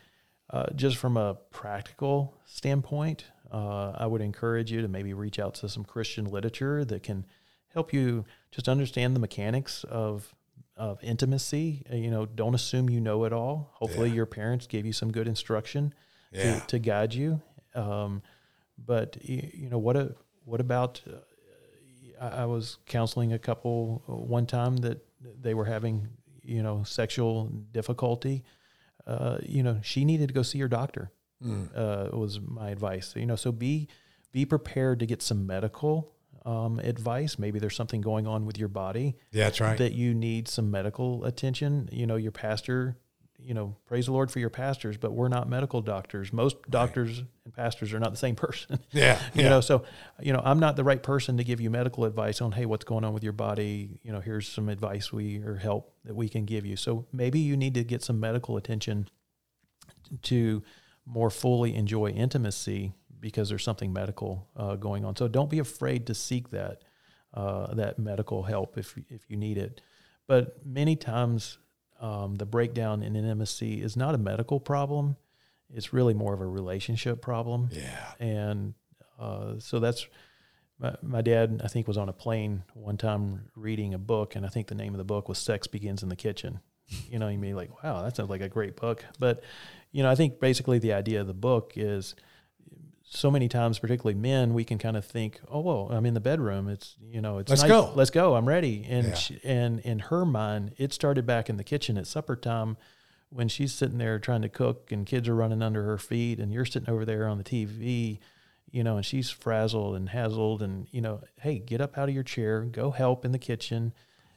uh, 0.50 0.66
just 0.76 0.98
from 0.98 1.16
a 1.16 1.36
practical 1.50 2.38
standpoint, 2.44 3.24
uh, 3.50 3.94
I 3.96 4.08
would 4.08 4.22
encourage 4.22 4.74
you 4.74 4.82
to 4.82 4.90
maybe 4.90 5.14
reach 5.14 5.40
out 5.40 5.54
to 5.56 5.70
some 5.70 5.86
Christian 5.86 6.26
literature 6.26 6.84
that 6.84 7.04
can 7.04 7.26
help 7.70 7.94
you 7.94 8.26
just 8.52 8.68
understand 8.68 9.16
the 9.16 9.22
mechanics 9.22 9.86
of 9.86 10.36
of 10.82 10.98
intimacy. 11.04 11.84
Uh, 11.94 11.96
you 11.96 12.10
know, 12.10 12.26
don't 12.26 12.56
assume 12.56 12.90
you 12.90 13.00
know 13.00 13.24
it 13.26 13.32
all. 13.32 13.70
Hopefully, 13.74 14.10
yeah. 14.10 14.16
your 14.16 14.26
parents 14.26 14.66
gave 14.66 14.84
you 14.84 14.92
some 14.92 15.12
good 15.12 15.28
instruction 15.28 15.94
yeah. 16.32 16.60
to, 16.60 16.68
to 16.68 16.80
guide 16.80 17.14
you. 17.14 17.40
Um, 17.76 18.24
but 18.84 19.16
you, 19.22 19.70
know, 19.70 19.78
what 19.78 19.96
a, 19.96 20.16
what 20.44 20.60
about? 20.60 21.00
Uh, 21.08 21.18
I, 22.20 22.42
I 22.42 22.46
was 22.46 22.80
counseling 22.88 23.32
a 23.32 23.38
couple 23.38 24.02
uh, 24.10 24.16
one 24.16 24.48
time 24.48 24.78
that 24.78 25.06
they 25.40 25.54
were 25.54 25.66
having 25.66 26.08
you 26.44 26.64
know 26.64 26.84
sexual 26.84 27.46
difficulty. 27.72 28.44
Uh, 29.06 29.38
you 29.44 29.62
know, 29.62 29.80
she 29.84 30.04
needed 30.04 30.30
to 30.30 30.34
go 30.34 30.42
see 30.42 30.60
her 30.60 30.68
doctor. 30.68 31.12
Mm. 31.46 31.70
Uh, 31.76 32.18
was 32.18 32.40
my 32.40 32.72
advice. 32.72 33.14
You 33.16 33.28
know, 33.28 33.36
so 33.36 33.52
be 33.52 33.88
be 34.32 34.46
prepared 34.46 35.00
to 35.00 35.06
get 35.06 35.22
some 35.22 35.46
medical 35.46 36.12
um, 36.46 36.80
advice. 36.80 37.38
Maybe 37.38 37.60
there's 37.60 37.76
something 37.76 38.02
going 38.02 38.28
on 38.28 38.46
with 38.46 38.58
your 38.58 38.68
body. 38.68 39.16
Yeah, 39.32 39.46
that's 39.46 39.62
right. 39.62 39.78
That 39.78 39.94
you 39.94 40.14
need 40.14 40.48
some 40.48 40.72
medical 40.72 41.26
attention. 41.26 41.90
You 41.92 42.08
know, 42.08 42.16
your 42.16 42.32
pastor, 42.32 42.98
you 43.38 43.54
know, 43.54 43.76
praise 43.86 44.08
the 44.08 44.12
Lord 44.12 44.32
for 44.32 44.40
your 44.40 44.50
pastors, 44.50 44.98
but 44.98 45.14
we're 45.14 45.28
not 45.28 45.48
medical 45.48 45.82
doctors. 45.82 46.34
Most 46.34 46.58
doctors 46.70 47.20
right. 47.20 47.28
and 47.46 47.54
pastors 47.54 47.94
are 47.94 48.00
not 48.00 48.12
the 48.12 48.18
same 48.18 48.36
person. 48.48 48.80
Yeah. 48.92 49.22
you 49.34 49.44
know, 49.44 49.62
so, 49.62 49.84
you 50.20 50.34
know, 50.34 50.42
I'm 50.44 50.60
not 50.60 50.76
the 50.76 50.84
right 50.84 51.02
person 51.02 51.38
to 51.38 51.44
give 51.44 51.62
you 51.62 51.70
medical 51.70 52.06
advice 52.06 52.42
on, 52.42 52.52
hey, 52.52 52.66
what's 52.66 52.86
going 52.86 53.04
on 53.04 53.14
with 53.14 53.24
your 53.24 53.34
body? 53.34 54.00
You 54.04 54.12
know, 54.12 54.20
here's 54.20 54.48
some 54.48 54.70
advice 54.70 55.14
we 55.14 55.40
or 55.40 55.56
help 55.56 55.94
that 56.06 56.16
we 56.16 56.28
can 56.28 56.46
give 56.46 56.66
you. 56.66 56.76
So 56.76 57.06
maybe 57.14 57.40
you 57.40 57.56
need 57.56 57.74
to 57.76 57.84
get 57.84 58.04
some 58.04 58.20
medical 58.20 58.58
attention 58.58 59.08
to 60.24 60.64
more 61.06 61.30
fully 61.30 61.76
enjoy 61.76 62.10
intimacy 62.10 62.94
because 63.22 63.48
there's 63.48 63.64
something 63.64 63.94
medical 63.94 64.50
uh, 64.58 64.76
going 64.76 65.06
on. 65.06 65.16
So 65.16 65.30
don't 65.30 65.50
be 65.50 65.60
afraid 65.60 66.08
to 66.08 66.14
seek 66.14 66.50
that 66.50 66.84
uh, 67.34 67.74
that 67.76 67.98
medical 68.00 68.44
help 68.44 68.78
if 68.78 68.98
if 69.10 69.30
you 69.30 69.38
need 69.38 69.58
it. 69.58 69.82
But 70.28 70.66
many 70.66 70.96
times, 70.96 71.60
um, 72.02 72.36
the 72.36 72.46
breakdown 72.46 73.04
in 73.04 73.16
intimacy 73.16 73.82
is 73.82 73.96
not 73.96 74.16
a 74.16 74.18
medical 74.18 74.60
problem; 74.60 75.16
it's 75.70 75.94
really 75.94 76.14
more 76.14 76.34
of 76.34 76.42
a 76.42 76.48
relationship 76.48 77.22
problem. 77.22 77.70
Yeah, 77.72 78.14
and 78.20 78.74
uh, 79.20 79.60
so 79.60 79.80
that's. 79.80 80.08
My, 80.80 80.96
my 81.04 81.22
dad, 81.22 81.62
I 81.64 81.68
think, 81.68 81.88
was 81.88 81.98
on 81.98 82.10
a 82.10 82.14
plane 82.14 82.64
one 82.74 82.98
time 82.98 83.52
reading 83.56 83.94
a 83.94 84.00
book, 84.00 84.36
and 84.36 84.44
I 84.44 84.50
think 84.50 84.66
the 84.66 84.74
name 84.74 84.96
of 84.96 84.98
the 84.98 85.04
book 85.04 85.30
was 85.30 85.38
"Sex 85.38 85.68
Begins 85.68 86.02
in 86.02 86.10
the 86.10 86.16
Kitchen." 86.16 86.60
You 87.10 87.20
know, 87.20 87.30
you 87.30 87.38
mean 87.38 87.56
like, 87.56 87.84
wow, 87.84 88.02
that 88.04 88.16
sounds 88.16 88.30
like 88.30 88.42
a 88.42 88.50
great 88.50 88.76
book. 88.76 89.06
But, 89.20 89.44
you 89.92 90.04
know, 90.04 90.10
I 90.10 90.16
think 90.16 90.40
basically 90.40 90.80
the 90.80 90.94
idea 90.94 91.22
of 91.22 91.28
the 91.28 91.34
book 91.34 91.74
is 91.76 92.16
so 93.14 93.30
many 93.30 93.50
times, 93.50 93.78
particularly 93.78 94.18
men, 94.18 94.54
we 94.54 94.64
can 94.64 94.78
kind 94.78 94.96
of 94.96 95.04
think, 95.04 95.42
"Oh, 95.50 95.60
well, 95.60 95.90
I'm 95.92 96.06
in 96.06 96.14
the 96.14 96.22
bedroom. 96.22 96.70
It's 96.70 96.96
you 97.02 97.22
know, 97.22 97.40
it's 97.40 97.50
let's 97.50 97.62
nice. 97.62 97.70
go, 97.70 97.92
let's 97.94 98.10
go. 98.10 98.36
I'm 98.36 98.48
ready." 98.48 98.86
And 98.90 99.08
yeah. 99.08 99.14
she, 99.16 99.40
and 99.44 99.80
in 99.82 100.00
her 100.00 100.26
mind, 100.26 100.74
it 100.78 100.94
started 100.94 101.26
back 101.26 101.50
in 101.50 101.58
the 101.58 101.64
kitchen 101.64 101.98
at 101.98 102.08
supper 102.08 102.38
time 102.38 102.78
when 103.30 103.50
she's 103.50 103.74
sitting 103.74 103.98
there 103.98 104.18
trying 104.18 104.42
to 104.44 104.50
cook 104.50 104.94
and 104.94 105.06
kids 105.06 105.28
are 105.28 105.36
running 105.36 105.62
under 105.62 105.84
her 105.84 105.98
feet, 105.98 106.40
and 106.40 106.54
you're 106.54 106.64
sitting 106.64 106.90
over 106.90 107.04
there 107.04 107.28
on 107.28 107.38
the 107.38 107.44
TV, 107.44 108.20
you 108.72 108.82
know, 108.82 108.96
and 108.96 109.06
she's 109.06 109.30
frazzled 109.30 109.94
and 109.96 110.10
hazzled, 110.10 110.62
and 110.62 110.88
you 110.92 111.02
know, 111.02 111.22
hey, 111.42 111.60
get 111.60 111.82
up 111.82 111.98
out 111.98 112.08
of 112.08 112.16
your 112.16 112.24
chair, 112.24 112.62
go 112.62 112.92
help 112.92 113.26
in 113.26 113.34
the 113.34 113.40
kitchen, 113.40 113.94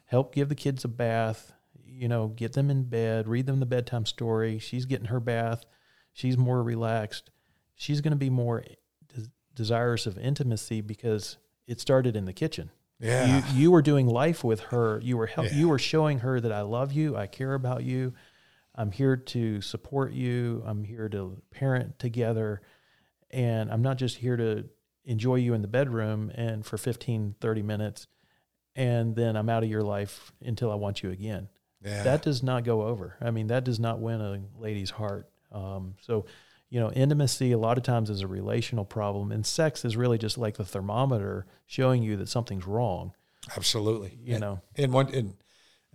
help 0.06 0.34
give 0.34 0.48
the 0.48 0.54
kids 0.56 0.84
a 0.84 0.88
bath, 0.88 1.52
you 1.86 2.08
know, 2.08 2.26
get 2.26 2.54
them 2.54 2.70
in 2.70 2.82
bed, 2.82 3.28
read 3.28 3.46
them 3.46 3.60
the 3.60 3.66
bedtime 3.66 4.04
story. 4.04 4.58
She's 4.58 4.84
getting 4.84 5.06
her 5.06 5.20
bath, 5.20 5.64
she's 6.12 6.36
more 6.36 6.60
relaxed 6.60 7.30
she's 7.74 8.00
going 8.00 8.12
to 8.12 8.16
be 8.16 8.30
more 8.30 8.64
des- 9.14 9.30
desirous 9.54 10.06
of 10.06 10.18
intimacy 10.18 10.80
because 10.80 11.38
it 11.66 11.80
started 11.80 12.16
in 12.16 12.24
the 12.24 12.32
kitchen. 12.32 12.70
Yeah. 13.00 13.42
You, 13.52 13.60
you 13.60 13.70
were 13.70 13.82
doing 13.82 14.06
life 14.06 14.44
with 14.44 14.60
her. 14.60 15.00
You 15.02 15.16
were 15.16 15.26
help, 15.26 15.48
yeah. 15.48 15.56
you 15.56 15.68
were 15.68 15.78
showing 15.78 16.20
her 16.20 16.40
that 16.40 16.52
I 16.52 16.62
love 16.62 16.92
you, 16.92 17.16
I 17.16 17.26
care 17.26 17.54
about 17.54 17.82
you. 17.82 18.14
I'm 18.76 18.90
here 18.90 19.16
to 19.16 19.60
support 19.60 20.12
you. 20.12 20.62
I'm 20.66 20.82
here 20.82 21.08
to 21.08 21.40
parent 21.52 21.98
together. 22.00 22.60
And 23.30 23.70
I'm 23.70 23.82
not 23.82 23.98
just 23.98 24.16
here 24.16 24.36
to 24.36 24.64
enjoy 25.04 25.36
you 25.36 25.54
in 25.54 25.62
the 25.62 25.68
bedroom 25.68 26.32
and 26.34 26.66
for 26.66 26.76
15, 26.76 27.36
30 27.40 27.62
minutes 27.62 28.08
and 28.76 29.14
then 29.14 29.36
I'm 29.36 29.48
out 29.48 29.62
of 29.62 29.70
your 29.70 29.82
life 29.82 30.32
until 30.40 30.70
I 30.70 30.74
want 30.74 31.02
you 31.02 31.10
again. 31.10 31.48
Yeah. 31.82 32.02
That 32.02 32.22
does 32.22 32.42
not 32.42 32.64
go 32.64 32.82
over. 32.82 33.16
I 33.20 33.30
mean, 33.30 33.48
that 33.48 33.64
does 33.64 33.78
not 33.78 34.00
win 34.00 34.20
a 34.20 34.40
lady's 34.58 34.90
heart. 34.90 35.28
Um, 35.52 35.94
so 36.00 36.26
you 36.74 36.80
know, 36.80 36.90
intimacy 36.90 37.52
a 37.52 37.56
lot 37.56 37.78
of 37.78 37.84
times 37.84 38.10
is 38.10 38.22
a 38.22 38.26
relational 38.26 38.84
problem, 38.84 39.30
and 39.30 39.46
sex 39.46 39.84
is 39.84 39.96
really 39.96 40.18
just 40.18 40.36
like 40.36 40.56
the 40.56 40.64
thermometer 40.64 41.46
showing 41.66 42.02
you 42.02 42.16
that 42.16 42.28
something's 42.28 42.66
wrong. 42.66 43.12
Absolutely, 43.56 44.18
you 44.20 44.34
and, 44.34 44.40
know. 44.40 44.60
And 44.74 44.92
one, 44.92 45.14
and 45.14 45.34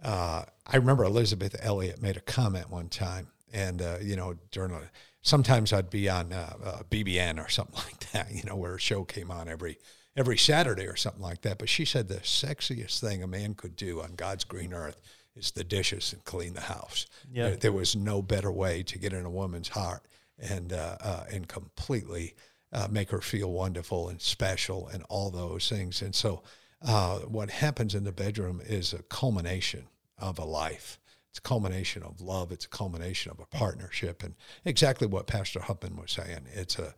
uh, 0.02 0.44
I 0.66 0.78
remember 0.78 1.04
Elisabeth 1.04 1.54
Elliot 1.60 2.02
made 2.02 2.16
a 2.16 2.22
comment 2.22 2.70
one 2.70 2.88
time, 2.88 3.28
and 3.52 3.82
uh, 3.82 3.98
you 4.02 4.16
know, 4.16 4.36
during 4.52 4.72
a, 4.72 4.84
sometimes 5.22 5.74
I'd 5.74 5.90
be 5.90 6.08
on 6.08 6.32
uh, 6.32 6.54
uh 6.64 6.84
BBN 6.90 7.46
or 7.46 7.50
something 7.50 7.76
like 7.86 8.12
that, 8.12 8.32
you 8.32 8.44
know, 8.44 8.56
where 8.56 8.76
a 8.76 8.80
show 8.80 9.04
came 9.04 9.32
on 9.32 9.50
every 9.50 9.80
every 10.16 10.38
Saturday 10.38 10.86
or 10.86 10.96
something 10.96 11.22
like 11.22 11.42
that. 11.42 11.58
But 11.58 11.68
she 11.68 11.84
said 11.84 12.08
the 12.08 12.22
sexiest 12.22 13.02
thing 13.02 13.22
a 13.22 13.28
man 13.28 13.54
could 13.54 13.76
do 13.76 14.00
on 14.00 14.16
God's 14.16 14.46
green 14.46 14.74
earth 14.74 15.02
is 15.36 15.52
the 15.52 15.66
dishes 15.66 16.14
and 16.14 16.24
clean 16.24 16.54
the 16.54 16.62
house. 16.62 17.06
Yeah. 17.30 17.50
There, 17.50 17.56
there 17.58 17.72
was 17.74 17.98
no 17.98 18.22
better 18.22 18.50
way 18.50 18.82
to 18.84 18.98
get 18.98 19.12
in 19.12 19.26
a 19.26 19.30
woman's 19.30 19.68
heart 19.68 20.04
and 20.41 20.74
uh, 20.74 20.98
uh, 21.01 21.24
and 21.31 21.48
completely 21.48 22.36
uh, 22.72 22.88
make 22.89 23.10
her 23.12 23.22
feel 23.22 23.51
wonderful 23.51 24.10
and 24.10 24.22
special 24.22 24.88
and 24.88 25.03
all 25.10 25.29
those 25.29 25.69
things. 25.69 26.01
And 26.01 26.13
so, 26.13 26.43
uh, 26.81 27.19
what 27.19 27.50
happens 27.50 27.96
in 27.96 28.03
the 28.03 28.12
bedroom 28.12 28.62
is 28.63 28.93
a 28.93 29.03
culmination 29.03 29.88
of 30.17 30.39
a 30.39 30.46
life. 30.46 31.00
It's 31.29 31.39
a 31.39 31.41
culmination 31.41 32.03
of 32.03 32.22
love. 32.22 32.51
It's 32.51 32.65
a 32.65 32.69
culmination 32.69 33.31
of 33.31 33.39
a 33.39 33.46
partnership, 33.46 34.24
and 34.24 34.36
exactly 34.65 35.08
what 35.08 35.27
Pastor 35.27 35.60
Huffman 35.60 35.96
was 35.96 36.12
saying. 36.12 36.48
It's 36.53 36.79
a 36.79 36.93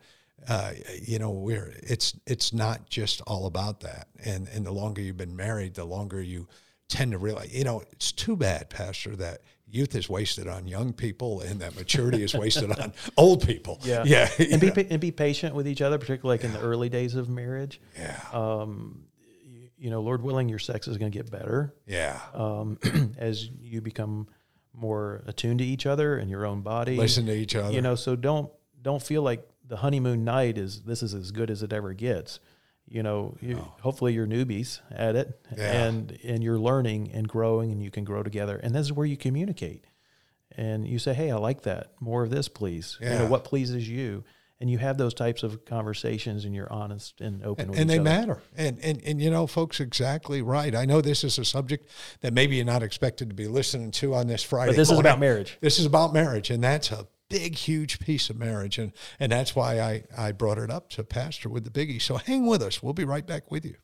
uh, 0.47 0.71
you 1.01 1.19
know, 1.19 1.31
we're 1.31 1.73
it's 1.83 2.15
it's 2.25 2.53
not 2.53 2.89
just 2.89 3.21
all 3.27 3.45
about 3.45 3.81
that. 3.81 4.07
And 4.23 4.47
and 4.49 4.65
the 4.65 4.71
longer 4.71 5.01
you've 5.01 5.17
been 5.17 5.35
married, 5.35 5.75
the 5.75 5.85
longer 5.85 6.21
you 6.21 6.47
tend 6.91 7.13
to 7.13 7.17
realize, 7.17 7.53
you 7.53 7.63
know, 7.63 7.81
it's 7.91 8.11
too 8.11 8.35
bad, 8.35 8.69
Pastor, 8.69 9.15
that 9.15 9.41
youth 9.67 9.95
is 9.95 10.09
wasted 10.09 10.47
on 10.47 10.67
young 10.67 10.91
people 10.91 11.41
and 11.41 11.61
that 11.61 11.75
maturity 11.75 12.21
is 12.21 12.35
wasted 12.35 12.71
on 12.71 12.93
old 13.17 13.45
people. 13.47 13.79
Yeah. 13.83 14.03
Yeah. 14.05 14.29
and 14.37 14.59
be 14.59 14.71
and 14.89 14.99
be 14.99 15.11
patient 15.11 15.55
with 15.55 15.67
each 15.67 15.81
other, 15.81 15.97
particularly 15.97 16.37
like 16.37 16.45
in 16.45 16.53
the 16.53 16.59
early 16.59 16.89
days 16.89 17.15
of 17.15 17.29
marriage. 17.29 17.81
yeah. 17.97 18.19
Um, 18.33 19.05
you, 19.43 19.69
you 19.77 19.89
know, 19.89 20.01
Lord 20.01 20.21
willing, 20.21 20.49
your 20.49 20.59
sex 20.59 20.87
is 20.87 20.97
going 20.97 21.11
to 21.11 21.17
get 21.17 21.31
better 21.31 21.73
yeah. 21.87 22.19
um, 22.33 22.77
as 23.17 23.49
you 23.61 23.81
become 23.81 24.27
more 24.73 25.23
attuned 25.25 25.59
to 25.59 25.65
each 25.65 25.85
other 25.85 26.17
and 26.17 26.29
your 26.29 26.45
own 26.45 26.61
body. 26.61 26.97
Listen 26.97 27.25
to 27.25 27.33
each 27.33 27.55
other. 27.55 27.73
You 27.73 27.81
know, 27.81 27.95
so 27.95 28.15
don't 28.15 28.51
don't 28.81 29.01
feel 29.01 29.21
like 29.21 29.47
the 29.65 29.77
honeymoon 29.77 30.25
night 30.25 30.57
is 30.57 30.81
this 30.81 31.01
is 31.01 31.13
as 31.13 31.31
good 31.31 31.49
as 31.49 31.63
it 31.63 31.71
ever 31.71 31.93
gets. 31.93 32.41
You 32.91 33.03
know, 33.03 33.37
you, 33.39 33.57
oh. 33.57 33.73
hopefully 33.81 34.13
you're 34.13 34.27
newbies 34.27 34.81
at 34.91 35.15
it, 35.15 35.39
Yeah. 35.57 35.85
and 35.85 36.17
and 36.23 36.43
you're 36.43 36.59
learning 36.59 37.09
and 37.13 37.27
growing, 37.27 37.71
and 37.71 37.81
you 37.81 37.89
can 37.89 38.03
grow 38.03 38.21
together. 38.21 38.57
And 38.61 38.75
this 38.75 38.81
is 38.81 38.91
where 38.91 39.05
you 39.05 39.15
communicate, 39.15 39.85
and 40.57 40.85
you 40.85 40.99
say, 40.99 41.13
"Hey, 41.13 41.31
I 41.31 41.37
like 41.37 41.61
that. 41.63 41.93
More 42.01 42.21
of 42.21 42.29
this, 42.29 42.49
please. 42.49 42.97
You 42.99 43.09
know, 43.09 43.27
what 43.27 43.45
pleases 43.45 43.87
you." 43.87 44.23
And 44.59 44.69
you 44.69 44.77
have 44.77 44.99
those 44.99 45.15
types 45.15 45.41
of 45.41 45.65
conversations, 45.65 46.45
and 46.45 46.53
you're 46.53 46.71
honest 46.71 47.19
and 47.19 47.43
open 47.43 47.69
with 47.69 47.79
and 47.79 47.89
they 47.89 47.95
other. 47.95 48.03
matter. 48.03 48.41
And, 48.55 48.77
and 48.83 49.01
and 49.03 49.19
you 49.19 49.31
know, 49.31 49.47
folks, 49.47 49.79
exactly 49.79 50.43
right. 50.43 50.75
I 50.75 50.85
know 50.85 51.01
this 51.01 51.23
is 51.23 51.39
a 51.39 51.45
subject 51.45 51.89
that 52.19 52.31
maybe 52.33 52.57
you're 52.57 52.65
not 52.65 52.83
expected 52.83 53.29
to 53.29 53.35
be 53.35 53.47
listening 53.47 53.89
to 53.91 54.13
on 54.13 54.27
this 54.27 54.43
Friday. 54.43 54.73
But 54.73 54.77
this 54.77 54.91
is 54.91 54.99
about 54.99 55.19
marriage. 55.19 55.57
This 55.61 55.79
is 55.79 55.85
about 55.87 56.13
marriage, 56.13 56.51
and 56.51 56.63
that's 56.63 56.91
a 56.91 57.07
big, 57.31 57.55
huge 57.55 57.99
piece 57.99 58.29
of 58.29 58.37
marriage, 58.37 58.77
and 58.77 58.91
and 59.19 59.31
that's 59.31 59.55
why 59.55 59.79
I 59.79 60.03
I 60.17 60.31
brought 60.33 60.57
it 60.57 60.69
up 60.69 60.89
to 60.91 61.03
Pastor 61.03 61.49
with 61.49 61.63
the 61.63 61.71
biggie. 61.71 62.01
So 62.01 62.17
hang 62.17 62.45
with 62.45 62.61
us. 62.61 62.83
We'll 62.83 62.93
be 62.93 63.05
right 63.05 63.25
back 63.25 63.49
with 63.49 63.65
you. 63.65 63.75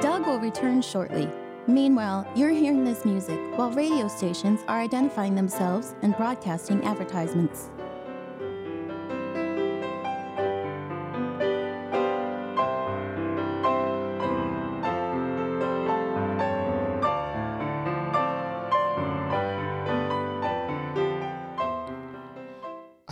Doug 0.00 0.26
will 0.26 0.38
return 0.38 0.82
shortly. 0.82 1.30
Meanwhile, 1.66 2.30
you're 2.36 2.50
hearing 2.50 2.84
this 2.84 3.06
music 3.06 3.40
while 3.56 3.70
radio 3.70 4.06
stations 4.06 4.60
are 4.68 4.82
identifying 4.82 5.34
themselves 5.34 5.94
and 6.02 6.14
broadcasting 6.14 6.84
advertisements. 6.84 7.70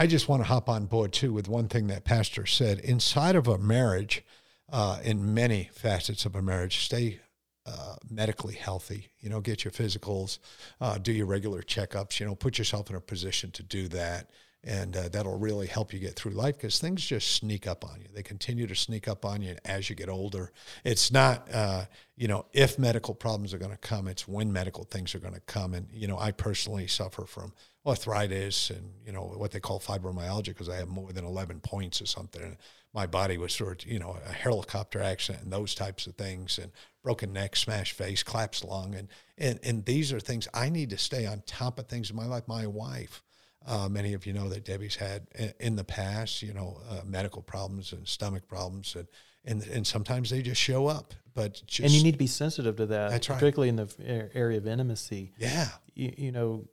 I 0.03 0.07
just 0.09 0.29
want 0.29 0.43
to 0.43 0.49
hop 0.49 0.69
on 0.69 0.87
board 0.87 1.13
too 1.13 1.33
with 1.33 1.47
one 1.47 1.69
thing 1.69 1.87
that 1.87 2.03
Pastor 2.03 2.45
said. 2.45 2.81
Inside 2.81 3.37
of 3.37 3.47
a 3.47 3.57
marriage, 3.57 4.25
uh, 4.69 4.99
in 5.05 5.33
many 5.33 5.71
facets 5.73 6.27
of 6.27 6.35
a 6.35 6.43
marriage, 6.43 6.79
stay 6.79 7.21
uh, 7.67 7.95
medically 8.11 8.55
healthy. 8.55 9.11
You 9.21 9.31
know, 9.31 9.41
get 9.41 9.63
your 9.63 9.71
physicals, 9.71 10.41
uh, 10.81 10.99
do 10.99 11.13
your 11.13 11.27
regular 11.27 11.63
checkups. 11.63 12.19
You 12.19 12.27
know, 12.27 12.35
put 12.35 12.59
yourself 12.59 12.91
in 12.91 12.97
a 12.97 13.01
position 13.01 13.53
to 13.53 13.63
do 13.63 13.87
that, 13.91 14.31
and 14.65 14.97
uh, 14.97 15.09
that'll 15.09 15.39
really 15.39 15.69
help 15.69 15.93
you 15.93 16.01
get 16.01 16.17
through 16.17 16.33
life 16.33 16.57
because 16.57 16.81
things 16.81 17.07
just 17.07 17.37
sneak 17.37 17.69
up 17.69 17.85
on 17.85 18.01
you. 18.01 18.09
They 18.13 18.25
continue 18.25 18.67
to 18.67 18.75
sneak 18.75 19.07
up 19.07 19.25
on 19.25 19.41
you 19.41 19.55
as 19.65 19.89
you 19.89 19.95
get 19.95 20.09
older. 20.09 20.51
It's 20.83 21.13
not, 21.13 21.47
uh, 21.55 21.85
you 22.17 22.27
know, 22.27 22.47
if 22.53 22.77
medical 22.77 23.15
problems 23.15 23.55
are 23.55 23.59
going 23.59 23.71
to 23.71 23.77
come, 23.77 24.09
it's 24.09 24.27
when 24.27 24.53
medical 24.53 24.83
things 24.83 25.15
are 25.15 25.21
going 25.21 25.35
to 25.35 25.41
come. 25.43 25.75
And 25.75 25.87
you 25.93 26.09
know, 26.09 26.19
I 26.19 26.33
personally 26.33 26.89
suffer 26.89 27.25
from 27.25 27.53
arthritis 27.85 28.71
and 28.71 28.93
you 29.05 29.13
know 29.13 29.23
what 29.37 29.51
they 29.51 29.61
call 29.61 29.81
fibromyalgia 29.81 30.47
because 30.47 30.69
I 30.69 30.77
have 30.77 30.89
more 30.89 31.13
than 31.13 31.25
11 31.25 31.61
points 31.61 32.01
or 32.01 32.07
something. 32.07 32.43
And 32.43 32.57
my 32.95 33.07
body 33.07 33.39
was 33.39 33.53
sort 33.53 33.85
of 33.85 33.91
you 33.91 33.99
know 33.99 34.19
a 34.29 34.33
helicopter 34.33 35.03
accident 35.03 35.45
and 35.45 35.53
those 35.53 35.75
types 35.75 36.07
of 36.07 36.15
things 36.15 36.59
and 36.59 36.71
broken 37.03 37.33
neck, 37.33 37.57
smashed 37.57 37.95
face, 37.95 38.23
collapsed 38.23 38.65
lung, 38.65 38.95
and 38.95 39.09
and 39.37 39.59
and 39.63 39.85
these 39.85 40.13
are 40.13 40.21
things 40.21 40.47
I 40.55 40.69
need 40.69 40.91
to 40.91 40.99
stay 40.99 41.27
on 41.27 41.43
top 41.47 41.79
of 41.79 41.89
things 41.89 42.11
in 42.11 42.17
my 42.17 42.27
life. 42.27 42.45
My 42.47 42.67
wife. 42.67 43.23
Uh, 43.65 43.89
many 43.89 44.13
of 44.13 44.27
you 44.27 44.33
know 44.33 44.49
that 44.49 44.65
Debbie's 44.65 44.97
had 44.97 45.29
in, 45.37 45.53
in 45.61 45.77
the 45.77 45.85
past, 45.85 46.43
you 46.43 46.53
know, 46.53 46.81
uh, 46.91 47.03
medical 47.05 47.43
problems 47.43 47.93
and 47.93 48.09
stomach 48.09 48.49
problems, 48.49 48.97
and, 48.97 49.07
and 49.45 49.63
and 49.69 49.87
sometimes 49.87 50.31
they 50.31 50.43
just 50.43 50.61
show 50.61 50.89
up. 50.89 51.15
But 51.33 51.63
just 51.69 51.81
and 51.81 51.93
you 51.93 52.03
need 52.03 52.11
to 52.11 52.19
be 52.19 52.27
sensitive 52.27 52.75
to 52.77 52.87
that, 52.87 53.11
That's 53.13 53.29
right. 53.29 53.39
particularly 53.39 53.69
in 53.69 53.77
the 53.77 54.31
area 54.35 54.59
of 54.59 54.67
intimacy. 54.67 55.33
yeah, 55.39 55.69
You, 55.95 56.13
you 56.17 56.33
know, 56.33 56.65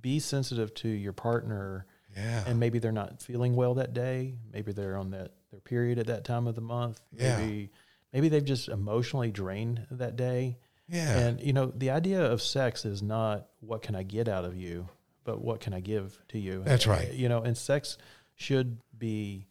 be 0.00 0.18
sensitive 0.18 0.72
to 0.74 0.88
your 0.88 1.12
partner, 1.12 1.86
yeah, 2.16 2.44
and 2.46 2.58
maybe 2.60 2.78
they're 2.78 2.92
not 2.92 3.22
feeling 3.22 3.54
well 3.56 3.74
that 3.74 3.92
day. 3.94 4.34
Maybe 4.52 4.72
they're 4.72 4.96
on 4.96 5.10
that 5.10 5.32
their 5.50 5.60
period 5.60 5.98
at 5.98 6.06
that 6.06 6.24
time 6.24 6.46
of 6.46 6.54
the 6.54 6.60
month. 6.60 7.00
Yeah. 7.12 7.38
Maybe 7.38 7.70
maybe 8.12 8.28
they've 8.28 8.44
just 8.44 8.68
emotionally 8.68 9.30
drained 9.30 9.86
that 9.90 10.16
day. 10.16 10.58
yeah. 10.88 11.18
And 11.18 11.40
you 11.40 11.52
know, 11.52 11.66
the 11.74 11.90
idea 11.90 12.24
of 12.24 12.40
sex 12.42 12.84
is 12.84 13.02
not 13.02 13.48
what 13.60 13.82
can 13.82 13.94
I 13.94 14.02
get 14.02 14.28
out 14.28 14.44
of 14.44 14.56
you, 14.56 14.88
but 15.24 15.40
what 15.40 15.60
can 15.60 15.72
I 15.74 15.80
give 15.80 16.18
to 16.28 16.38
you. 16.38 16.62
That's 16.64 16.86
right. 16.86 17.12
You 17.12 17.28
know, 17.28 17.42
and 17.42 17.56
sex 17.56 17.98
should 18.36 18.78
be, 18.96 19.46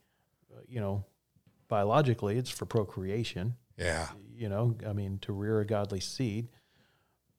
uh, 0.54 0.60
you 0.68 0.80
know, 0.80 1.04
biologically 1.68 2.36
it's 2.36 2.50
for 2.50 2.66
procreation. 2.66 3.54
yeah, 3.78 4.08
You 4.36 4.48
know, 4.48 4.76
I 4.86 4.92
mean, 4.92 5.18
to 5.22 5.32
rear 5.32 5.60
a 5.60 5.66
godly 5.66 6.00
seed. 6.00 6.48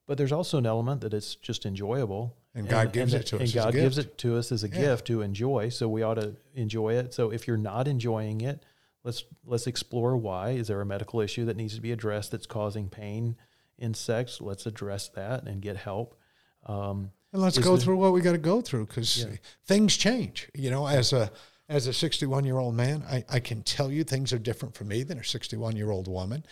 But 0.07 0.17
there's 0.17 0.31
also 0.31 0.57
an 0.59 0.65
element 0.65 1.01
that 1.01 1.13
it's 1.13 1.35
just 1.35 1.65
enjoyable. 1.65 2.35
And 2.55 2.67
God 2.69 2.93
gives 2.93 3.11
that- 3.11 3.21
it 3.21 3.27
to 3.27 3.35
us 3.35 3.39
And 3.41 3.49
as 3.49 3.53
a 3.53 3.57
God 3.57 3.73
gives 3.73 3.95
gift. 3.97 4.07
it 4.09 4.17
to 4.19 4.37
us 4.37 4.51
as 4.51 4.63
a 4.63 4.69
Yeah. 4.69 4.75
gift 4.79 5.07
to 5.07 5.21
enjoy. 5.21 5.69
So 5.69 5.89
we 5.89 6.01
ought 6.03 6.13
to 6.15 6.35
enjoy 6.53 6.93
it. 6.93 7.13
So 7.13 7.29
if 7.31 7.47
you're 7.47 7.57
not 7.57 7.87
enjoying 7.87 8.41
it, 8.41 8.63
let's 9.03 9.23
let's 9.45 9.67
explore 9.67 10.15
why. 10.17 10.51
Is 10.51 10.67
there 10.67 10.79
a 10.81 10.85
medical 10.85 11.19
issue 11.19 11.45
that 11.45 11.57
needs 11.57 11.75
to 11.75 11.81
be 11.81 11.91
addressed 11.91 12.31
that's 12.31 12.45
causing 12.47 12.89
pain 12.89 13.35
in 13.77 13.93
sex? 13.93 14.39
Let's 14.41 14.65
address 14.65 15.09
that 15.09 15.43
and 15.43 15.61
get 15.61 15.75
help. 15.75 16.15
Um, 16.65 17.11
And 17.33 17.41
let's 17.41 17.57
go 17.59 17.75
the- 17.75 17.81
through 17.83 17.97
what 17.97 18.13
we 18.13 18.21
got 18.21 18.31
to 18.31 18.37
go 18.37 18.61
through 18.61 18.85
because 18.85 19.17
Yeah. 19.17 19.35
things 19.65 19.97
change. 19.97 20.49
You 20.55 20.71
know, 20.71 20.87
as 20.87 21.11
a 21.11 21.31
as 21.67 21.87
a 21.87 21.93
61 21.93 22.45
year 22.45 22.57
old 22.57 22.75
man, 22.75 23.03
I, 23.09 23.23
I 23.29 23.39
can 23.39 23.63
tell 23.63 23.91
you 23.91 24.03
things 24.03 24.31
are 24.33 24.37
different 24.37 24.75
for 24.75 24.83
me 24.83 25.03
than 25.03 25.17
a 25.17 25.23
61 25.23 25.75
year 25.75 25.89
old 25.89 26.07
woman, 26.07 26.45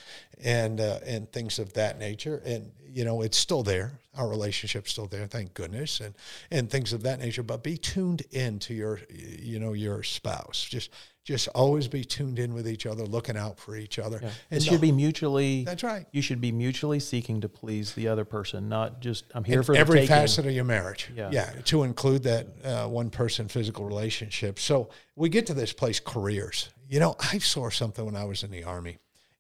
and 0.43 0.82
uh, 0.82 1.00
and 1.05 1.32
things 1.32 1.60
of 1.60 1.74
that 1.74 2.00
nature. 2.00 2.41
And 2.46 2.72
you 2.88 3.05
know, 3.05 3.22
it's 3.22 3.38
still 3.38 3.63
there. 3.63 4.00
Our 4.15 4.27
relationship's 4.27 4.91
still 4.91 5.08
there, 5.08 5.27
thank 5.27 5.53
goodness, 5.53 6.00
and 6.00 6.15
and 6.50 6.70
things 6.70 6.93
of 6.93 7.03
that 7.03 7.20
nature. 7.20 7.43
But 7.43 7.63
be 7.63 7.77
tuned 7.77 8.24
in 8.32 8.60
to 8.60 8.74
your 8.74 9.01
you 9.10 9.60
know 9.60 9.74
your 9.74 10.01
spouse. 10.01 10.65
Just 10.67 10.89
just 11.24 11.48
always 11.50 11.88
be 11.88 12.03
tuned 12.03 12.38
in 12.38 12.53
with 12.53 12.68
each 12.68 12.86
other, 12.86 13.06
looking 13.06 13.38
out 13.38 13.58
for 13.58 13.75
each 13.77 13.98
other. 13.98 14.20
yeah. 14.22 14.30
And 14.51 14.62
It 14.62 14.63
should 14.63 14.82
be 14.82 14.92
mutually. 14.92 15.63
That's 15.63 15.84
right. 15.84 16.06
You 16.12 16.22
should 16.22 16.42
be 16.42 16.51
mutually 16.51 17.00
seeking 17.00 17.39
to 17.42 17.50
please 17.50 17.94
the 17.94 18.10
other 18.10 18.25
person, 18.25 18.68
not 18.68 19.00
just 19.00 19.24
I'm 19.34 19.44
here 19.46 19.60
in 19.60 19.63
for 19.63 19.75
every 19.75 20.06
facet 20.06 20.46
of 20.46 20.51
your 20.51 20.65
marriage. 20.65 21.10
Yeah. 21.15 21.51
to 21.65 21.84
include 21.84 22.24
that 22.24 22.48
uh, 22.63 22.88
one 22.88 23.10
person 23.10 23.48
physical 23.48 23.86
relationship. 23.86 24.60
So 24.60 24.89
we 25.15 25.30
get 25.30 25.46
to 25.48 25.53
this 25.53 25.72
place, 25.72 26.00
careers. 26.00 26.70
You 26.89 27.00
know, 27.00 27.15
I 27.20 27.38
saw 27.38 27.70
something 27.70 28.03
when 28.06 28.15
I 28.18 28.25
was 28.25 28.44
in 28.44 28.51
the 28.51 28.65
army, 28.65 28.98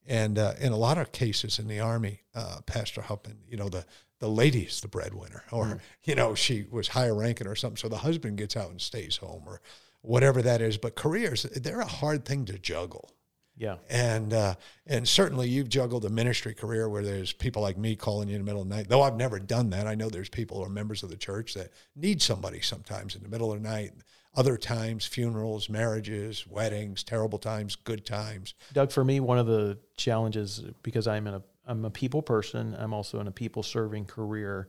and 0.07 0.39
uh, 0.39 0.53
in 0.61 0.71
a 0.71 0.77
lot 0.77 0.97
of 0.97 1.11
cases 1.11 1.59
in 1.59 1.67
the 1.67 1.81
army, 1.81 2.21
uh, 2.33 2.61
Pastor 2.65 3.01
Huffman, 3.01 3.39
you 3.47 3.57
know, 3.57 3.69
the 3.69 3.85
the 4.19 4.29
lady's 4.29 4.79
the 4.79 4.87
breadwinner, 4.87 5.43
or 5.51 5.65
Mm-hmm. 5.65 5.77
you 6.05 6.15
know, 6.15 6.33
she 6.33 6.65
was 6.71 6.87
higher 6.87 7.13
ranking 7.13 7.45
or 7.45 7.55
something, 7.55 7.75
so 7.75 7.89
the 7.89 7.97
husband 7.97 8.37
gets 8.37 8.55
out 8.55 8.69
and 8.71 8.79
stays 8.79 9.17
home, 9.17 9.43
or 9.45 9.59
whatever 10.03 10.41
that 10.43 10.61
is. 10.61 10.77
But 10.77 10.95
careers, 10.95 11.43
they're 11.43 11.81
a 11.81 11.85
hard 11.85 12.23
thing 12.25 12.45
to 12.45 12.59
juggle 12.59 13.09
Yeah. 13.57 13.77
and 13.89 14.33
uh, 14.33 14.55
and 14.85 15.07
certainly 15.07 15.49
you've 15.49 15.69
juggled 15.69 16.05
a 16.05 16.09
ministry 16.09 16.53
career 16.53 16.87
where 16.89 17.03
there's 17.03 17.33
people 17.33 17.61
like 17.61 17.77
me 17.77 17.95
calling 17.95 18.29
you 18.29 18.35
in 18.35 18.41
the 18.41 18.45
middle 18.45 18.61
of 18.61 18.69
the 18.69 18.75
night. 18.75 18.87
Though 18.89 19.01
I've 19.01 19.15
never 19.17 19.39
done 19.39 19.69
that, 19.71 19.87
I 19.87 19.95
know 19.95 20.09
there's 20.09 20.29
people 20.29 20.57
who 20.57 20.63
are 20.65 20.69
members 20.69 21.01
of 21.03 21.09
the 21.09 21.17
church 21.17 21.53
that 21.55 21.71
need 21.95 22.21
somebody 22.21 22.61
sometimes 22.61 23.15
in 23.15 23.23
the 23.23 23.29
middle 23.29 23.51
of 23.51 23.61
the 23.61 23.67
night. 23.67 23.93
Other 24.35 24.57
times, 24.57 25.05
funerals, 25.05 25.69
marriages, 25.69 26.47
weddings, 26.47 27.03
terrible 27.03 27.37
times, 27.37 27.75
good 27.75 28.03
times. 28.03 28.55
Doug, 28.73 28.91
for 28.91 29.03
me, 29.05 29.19
one 29.19 29.37
of 29.37 29.45
the 29.45 29.77
challenges 29.95 30.63
because 30.81 31.07
I'm 31.07 31.27
in 31.27 31.35
a 31.35 31.43
I'm 31.65 31.85
a 31.85 31.91
people 31.91 32.21
person. 32.23 32.75
I'm 32.77 32.93
also 32.93 33.19
in 33.21 33.27
a 33.27 33.31
people 33.31 33.61
serving 33.63 34.05
career, 34.05 34.67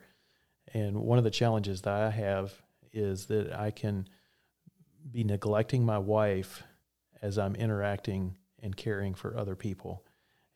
and 0.75 0.97
one 1.00 1.17
of 1.19 1.25
the 1.25 1.31
challenges 1.31 1.81
that 1.83 1.95
I 1.95 2.11
have 2.11 2.53
is 2.93 3.26
that 3.26 3.53
I 3.53 3.71
can 3.73 4.07
be 5.11 5.25
neglecting 5.25 5.84
my 5.84 5.99
wife 5.99 6.62
as 7.23 7.38
I'm 7.38 7.54
interacting 7.54 8.37
and 8.62 8.76
caring 8.76 9.14
for 9.14 9.37
other 9.37 9.54
people. 9.54 10.04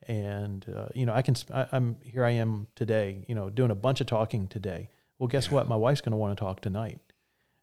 And 0.07 0.65
uh, 0.75 0.87
you 0.95 1.07
know, 1.07 1.13
I 1.13 1.23
can. 1.23 1.35
I, 1.53 1.67
I'm 1.73 1.97
here. 2.03 2.25
I 2.25 2.31
am 2.31 2.69
today. 2.77 3.25
You 3.29 3.35
know, 3.35 3.51
doing 3.51 3.71
a 3.71 3.75
bunch 3.75 4.01
of 4.01 4.07
talking 4.07 4.47
today. 4.47 4.91
Well, 5.19 5.27
guess 5.27 5.51
what? 5.51 5.69
My 5.69 5.77
wife's 5.77 6.01
going 6.01 6.13
to 6.13 6.17
want 6.17 6.37
to 6.37 6.43
talk 6.43 6.61
tonight. 6.61 7.01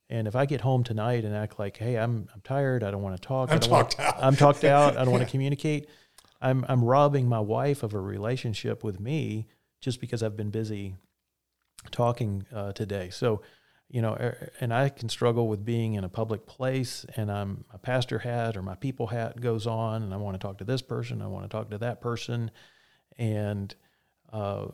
And 0.10 0.28
if 0.28 0.36
I 0.36 0.46
get 0.46 0.62
home 0.62 0.84
tonight 0.84 1.24
and 1.24 1.34
act 1.34 1.58
like, 1.58 1.78
"Hey, 1.78 1.98
I'm 1.98 2.28
I'm 2.34 2.42
tired. 2.42 2.84
I 2.84 2.92
don't 2.92 3.02
want 3.02 3.16
to 3.20 3.26
talk. 3.26 3.52
I'm 3.52 3.60
don't 3.60 3.72
wanna- 3.72 3.84
talked 3.86 4.00
out." 4.00 4.16
I'm 4.20 4.36
talked 4.36 4.64
out. 4.64 4.98
I 4.98 5.04
don't 5.06 5.12
want 5.12 5.24
to 5.24 5.32
communicate." 5.36 5.90
I'm 6.42 6.66
I'm 6.68 6.84
robbing 6.84 7.28
my 7.28 7.40
wife 7.40 7.82
of 7.82 7.94
a 7.94 8.00
relationship 8.00 8.84
with 8.84 9.00
me 9.00 9.48
just 9.82 10.02
because 10.02 10.22
I've 10.22 10.36
been 10.36 10.52
busy 10.52 10.96
talking 11.92 12.46
uh, 12.54 12.74
today. 12.74 13.10
So, 13.10 13.42
you 13.96 14.02
know, 14.02 14.12
er, 14.12 14.52
and 14.60 14.74
I 14.74 14.90
can 14.90 15.08
struggle 15.08 15.48
with 15.48 15.64
being 15.64 15.94
in 15.94 16.04
a 16.04 16.10
public 16.10 16.46
place 16.46 17.06
and 17.16 17.32
I'm 17.32 17.64
my 17.72 17.78
pastor 17.78 18.20
hat 18.20 18.58
or 18.58 18.62
my 18.62 18.76
people 18.76 19.08
hat 19.08 19.40
goes 19.40 19.66
on 19.66 20.04
and 20.04 20.14
I 20.14 20.18
want 20.18 20.36
to 20.36 20.38
talk 20.38 20.58
to 20.58 20.66
this 20.66 20.82
person, 20.82 21.22
I 21.22 21.28
want 21.28 21.46
to 21.46 21.50
talk 21.50 21.70
to 21.70 21.78
that 21.78 22.02
person. 22.02 22.52
And 23.18 23.74
uh, 24.34 24.66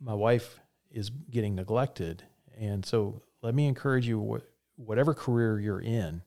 my 0.00 0.14
wife 0.14 0.60
is 0.88 1.10
getting 1.10 1.56
neglected. 1.56 2.22
And 2.56 2.86
so 2.86 3.22
let 3.42 3.56
me 3.56 3.66
encourage 3.66 4.06
you, 4.06 4.40
whatever 4.76 5.14
career 5.14 5.58
you're 5.58 5.80
in, 5.80 6.22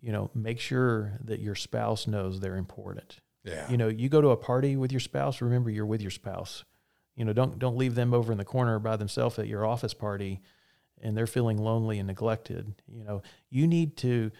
you 0.00 0.10
know, 0.10 0.32
make 0.34 0.58
sure 0.58 1.12
that 1.22 1.38
your 1.38 1.54
spouse 1.54 2.08
knows 2.08 2.40
they're 2.40 2.56
important. 2.56 3.20
Yeah. 3.44 3.70
You 3.70 3.76
know, 3.76 3.86
you 3.86 4.08
go 4.08 4.20
to 4.20 4.30
a 4.30 4.36
party 4.36 4.74
with 4.74 4.90
your 4.90 5.00
spouse, 5.00 5.40
remember 5.40 5.70
you're 5.70 5.86
with 5.86 6.02
your 6.02 6.10
spouse. 6.10 6.64
You 7.14 7.24
know, 7.24 7.32
don't 7.32 7.56
don't 7.60 7.76
leave 7.76 7.94
them 7.94 8.12
over 8.12 8.32
in 8.32 8.38
the 8.38 8.44
corner 8.44 8.80
by 8.80 8.96
themselves 8.96 9.38
at 9.38 9.46
your 9.46 9.64
office 9.64 9.94
party 9.94 10.40
and 11.02 11.16
they're 11.16 11.26
feeling 11.26 11.58
lonely 11.58 11.98
and 11.98 12.06
neglected. 12.06 12.74
You 12.88 13.04
know, 13.04 13.22
you 13.50 13.66
need 13.66 13.96
to 13.98 14.30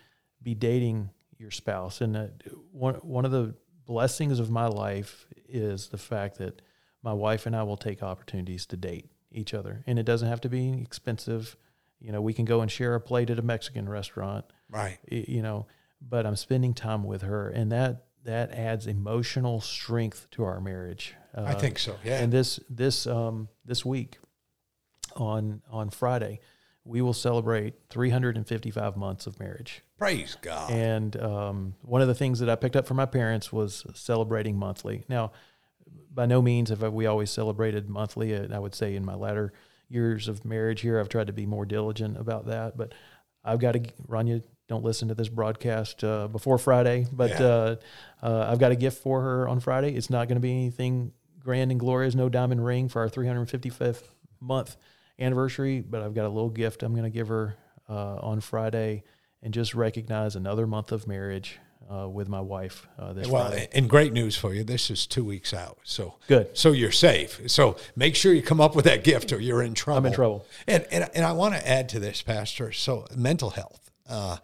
be 0.42 0.54
dating 0.54 1.10
your 1.38 1.50
spouse. 1.50 2.00
And 2.00 2.16
uh, 2.16 2.26
one 2.72 2.94
one 2.96 3.24
of 3.24 3.30
the 3.30 3.54
blessings 3.84 4.40
of 4.40 4.50
my 4.50 4.66
life 4.66 5.26
is 5.48 5.88
the 5.88 5.98
fact 5.98 6.38
that 6.38 6.62
my 7.02 7.12
wife 7.12 7.46
and 7.46 7.54
I 7.54 7.62
will 7.62 7.76
take 7.76 8.02
opportunities 8.02 8.66
to 8.66 8.76
date 8.76 9.10
each 9.30 9.54
other, 9.54 9.82
and 9.86 9.98
it 9.98 10.04
doesn't 10.04 10.28
have 10.28 10.40
to 10.42 10.48
be 10.48 10.80
expensive. 10.80 11.56
You 12.00 12.12
know, 12.12 12.20
we 12.20 12.32
can 12.32 12.44
go 12.44 12.60
and 12.60 12.70
share 12.70 12.94
a 12.94 13.00
plate 13.00 13.30
at 13.30 13.38
a 13.38 13.42
Mexican 13.42 13.88
restaurant. 13.88 14.44
Right. 14.70 14.98
You 15.10 15.42
know, 15.42 15.66
but 16.00 16.26
I'm 16.26 16.36
spending 16.36 16.74
time 16.74 17.04
with 17.04 17.22
her, 17.22 17.48
and 17.48 17.70
that 17.72 18.04
that 18.24 18.50
adds 18.50 18.86
emotional 18.86 19.60
strength 19.60 20.26
to 20.32 20.44
our 20.44 20.60
marriage. 20.60 21.14
Uh, 21.34 21.44
I 21.46 21.54
think 21.54 21.78
so. 21.78 21.96
Yeah. 22.04 22.18
And 22.18 22.32
this 22.32 22.60
this 22.68 23.06
um, 23.06 23.48
this 23.64 23.84
week, 23.84 24.18
on 25.16 25.62
on 25.70 25.90
Friday, 25.90 26.40
we 26.84 27.02
will 27.02 27.12
celebrate 27.12 27.74
355 27.90 28.96
months 28.96 29.26
of 29.26 29.40
marriage. 29.40 29.82
Praise 29.98 30.36
God! 30.40 30.70
And 30.70 31.16
um, 31.20 31.74
one 31.82 32.02
of 32.02 32.08
the 32.08 32.14
things 32.14 32.38
that 32.40 32.48
I 32.48 32.54
picked 32.54 32.76
up 32.76 32.86
from 32.86 32.96
my 32.96 33.06
parents 33.06 33.52
was 33.52 33.84
celebrating 33.94 34.56
monthly. 34.56 35.04
Now, 35.08 35.32
by 36.12 36.26
no 36.26 36.42
means 36.42 36.70
have 36.70 36.82
we 36.92 37.06
always 37.06 37.30
celebrated 37.30 37.88
monthly. 37.88 38.32
And 38.32 38.54
I 38.54 38.58
would 38.58 38.74
say 38.74 38.96
in 38.96 39.04
my 39.04 39.14
latter 39.14 39.52
years 39.88 40.28
of 40.28 40.44
marriage 40.44 40.80
here, 40.80 40.98
I've 40.98 41.08
tried 41.08 41.28
to 41.28 41.32
be 41.32 41.46
more 41.46 41.64
diligent 41.64 42.16
about 42.16 42.46
that. 42.46 42.76
But 42.76 42.92
I've 43.44 43.60
got 43.60 43.72
to, 43.72 43.80
Rania, 44.08 44.42
don't 44.68 44.82
listen 44.82 45.08
to 45.08 45.14
this 45.14 45.28
broadcast 45.28 46.02
uh, 46.02 46.26
before 46.26 46.58
Friday, 46.58 47.06
but 47.12 47.30
yeah. 47.30 47.46
uh, 47.46 47.76
uh, 48.22 48.46
I've 48.50 48.58
got 48.58 48.72
a 48.72 48.76
gift 48.76 49.00
for 49.02 49.20
her 49.22 49.46
on 49.46 49.60
Friday. 49.60 49.94
It's 49.94 50.10
not 50.10 50.26
going 50.26 50.36
to 50.36 50.40
be 50.40 50.50
anything 50.50 51.12
grand 51.38 51.70
and 51.70 51.78
glorious, 51.78 52.16
no 52.16 52.28
diamond 52.28 52.64
ring 52.64 52.88
for 52.88 53.02
our 53.02 53.08
355th 53.08 54.02
month 54.40 54.76
anniversary, 55.18 55.80
but 55.80 56.02
I've 56.02 56.14
got 56.14 56.26
a 56.26 56.28
little 56.28 56.50
gift 56.50 56.82
I'm 56.82 56.92
going 56.92 57.04
to 57.04 57.10
give 57.10 57.28
her 57.28 57.56
uh, 57.88 58.16
on 58.16 58.40
Friday 58.40 59.04
and 59.42 59.52
just 59.52 59.74
recognize 59.74 60.36
another 60.36 60.66
month 60.66 60.92
of 60.92 61.06
marriage 61.06 61.58
uh, 61.92 62.08
with 62.08 62.28
my 62.28 62.40
wife 62.40 62.86
uh, 62.98 63.12
this 63.12 63.28
well, 63.28 63.48
Friday. 63.48 63.68
and 63.72 63.88
great 63.88 64.12
news 64.12 64.36
for 64.36 64.52
you. 64.52 64.64
This 64.64 64.90
is 64.90 65.06
two 65.06 65.24
weeks 65.24 65.54
out, 65.54 65.78
so 65.84 66.16
good. 66.26 66.56
So 66.56 66.72
you're 66.72 66.90
safe. 66.90 67.40
So 67.46 67.76
make 67.94 68.16
sure 68.16 68.32
you 68.32 68.42
come 68.42 68.60
up 68.60 68.74
with 68.74 68.86
that 68.86 69.04
gift, 69.04 69.32
or 69.32 69.40
you're 69.40 69.62
in 69.62 69.74
trouble. 69.74 69.98
I'm 69.98 70.06
in 70.06 70.12
trouble. 70.12 70.46
And 70.66 70.84
and 70.90 71.08
and 71.14 71.24
I 71.24 71.32
want 71.32 71.54
to 71.54 71.68
add 71.68 71.88
to 71.90 72.00
this, 72.00 72.22
Pastor. 72.22 72.72
So 72.72 73.06
mental 73.14 73.50
health. 73.50 73.90
Uh, 74.08 74.38